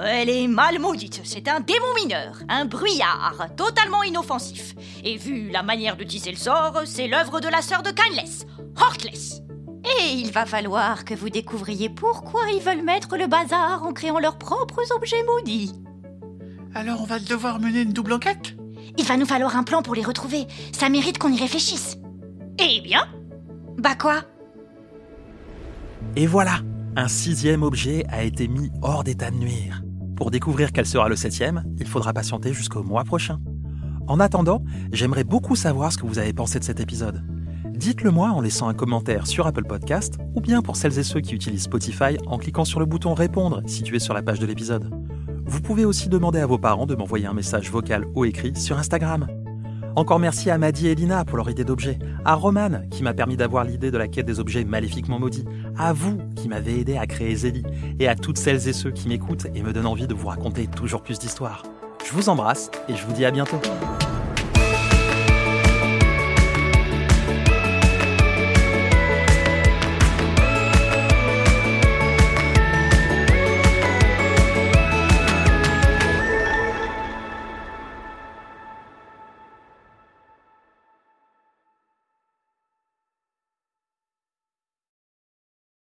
Elle 0.00 0.28
est 0.28 0.48
mal 0.48 0.80
maudite. 0.80 1.20
C'est 1.22 1.46
un 1.46 1.60
démon 1.60 1.94
mineur, 2.02 2.38
un 2.48 2.64
bruyard, 2.64 3.46
totalement 3.56 4.02
inoffensif. 4.02 4.74
Et 5.04 5.16
vu 5.16 5.50
la 5.50 5.62
manière 5.62 5.96
de 5.96 6.02
tisser 6.02 6.32
le 6.32 6.36
sort, 6.36 6.82
c'est 6.86 7.06
l'œuvre 7.06 7.38
de 7.40 7.48
la 7.48 7.62
sœur 7.62 7.82
de 7.82 7.90
Kindless, 7.90 8.46
Heartless. 8.76 9.42
Et 9.84 10.14
il 10.14 10.32
va 10.32 10.44
falloir 10.44 11.04
que 11.04 11.14
vous 11.14 11.30
découvriez 11.30 11.88
pourquoi 11.88 12.40
ils 12.52 12.60
veulent 12.60 12.82
mettre 12.82 13.16
le 13.16 13.28
bazar 13.28 13.84
en 13.84 13.92
créant 13.92 14.18
leurs 14.18 14.38
propres 14.38 14.82
objets 14.96 15.22
maudits. 15.22 15.72
Alors 16.74 17.00
on 17.00 17.06
va 17.06 17.20
devoir 17.20 17.60
mener 17.60 17.82
une 17.82 17.92
double 17.92 18.14
enquête? 18.14 18.55
Il 18.98 19.04
va 19.04 19.16
nous 19.16 19.26
falloir 19.26 19.56
un 19.56 19.62
plan 19.62 19.82
pour 19.82 19.94
les 19.94 20.02
retrouver. 20.02 20.46
Ça 20.72 20.88
mérite 20.88 21.18
qu'on 21.18 21.32
y 21.32 21.38
réfléchisse. 21.38 21.98
Eh 22.58 22.80
bien, 22.80 23.06
Bah 23.78 23.94
quoi? 23.94 24.22
Et 26.16 26.26
voilà, 26.26 26.60
un 26.96 27.08
sixième 27.08 27.62
objet 27.62 28.04
a 28.08 28.22
été 28.22 28.48
mis 28.48 28.70
hors 28.80 29.04
d'état 29.04 29.30
de 29.30 29.36
nuire. 29.36 29.82
Pour 30.16 30.30
découvrir 30.30 30.72
quel 30.72 30.86
sera 30.86 31.08
le 31.08 31.16
septième, 31.16 31.64
il 31.78 31.86
faudra 31.86 32.14
patienter 32.14 32.54
jusqu'au 32.54 32.82
mois 32.82 33.04
prochain. 33.04 33.38
En 34.08 34.18
attendant, 34.20 34.62
j'aimerais 34.92 35.24
beaucoup 35.24 35.56
savoir 35.56 35.92
ce 35.92 35.98
que 35.98 36.06
vous 36.06 36.18
avez 36.18 36.32
pensé 36.32 36.58
de 36.58 36.64
cet 36.64 36.80
épisode. 36.80 37.22
Dites-le 37.66 38.10
moi 38.10 38.30
en 38.30 38.40
laissant 38.40 38.68
un 38.68 38.74
commentaire 38.74 39.26
sur 39.26 39.46
Apple 39.46 39.64
Podcast 39.64 40.14
ou 40.34 40.40
bien 40.40 40.62
pour 40.62 40.76
celles 40.76 40.98
et 40.98 41.02
ceux 41.02 41.20
qui 41.20 41.34
utilisent 41.34 41.64
Spotify 41.64 42.16
en 42.26 42.38
cliquant 42.38 42.64
sur 42.64 42.80
le 42.80 42.86
bouton 42.86 43.12
répondre 43.12 43.60
situé 43.66 43.98
sur 43.98 44.14
la 44.14 44.22
page 44.22 44.38
de 44.38 44.46
l'épisode. 44.46 44.90
Vous 45.46 45.60
pouvez 45.60 45.84
aussi 45.84 46.08
demander 46.08 46.40
à 46.40 46.46
vos 46.46 46.58
parents 46.58 46.86
de 46.86 46.96
m'envoyer 46.96 47.26
un 47.26 47.32
message 47.32 47.70
vocal 47.70 48.04
ou 48.14 48.24
écrit 48.24 48.56
sur 48.56 48.78
Instagram. 48.78 49.28
Encore 49.94 50.18
merci 50.18 50.50
à 50.50 50.58
Maddy 50.58 50.88
et 50.88 50.94
Lina 50.96 51.24
pour 51.24 51.36
leur 51.36 51.48
idée 51.48 51.64
d'objet, 51.64 51.98
à 52.24 52.34
Roman 52.34 52.82
qui 52.90 53.04
m'a 53.04 53.14
permis 53.14 53.36
d'avoir 53.36 53.64
l'idée 53.64 53.92
de 53.92 53.96
la 53.96 54.08
quête 54.08 54.26
des 54.26 54.40
objets 54.40 54.64
maléfiquement 54.64 55.20
maudits, 55.20 55.46
à 55.78 55.92
vous 55.92 56.18
qui 56.34 56.48
m'avez 56.48 56.80
aidé 56.80 56.96
à 56.98 57.06
créer 57.06 57.34
Zélie, 57.34 57.64
et 58.00 58.08
à 58.08 58.16
toutes 58.16 58.38
celles 58.38 58.68
et 58.68 58.72
ceux 58.72 58.90
qui 58.90 59.08
m'écoutent 59.08 59.46
et 59.54 59.62
me 59.62 59.72
donnent 59.72 59.86
envie 59.86 60.08
de 60.08 60.14
vous 60.14 60.28
raconter 60.28 60.66
toujours 60.66 61.02
plus 61.02 61.18
d'histoires. 61.18 61.62
Je 62.04 62.12
vous 62.12 62.28
embrasse 62.28 62.70
et 62.88 62.96
je 62.96 63.06
vous 63.06 63.12
dis 63.12 63.24
à 63.24 63.30
bientôt. 63.30 63.60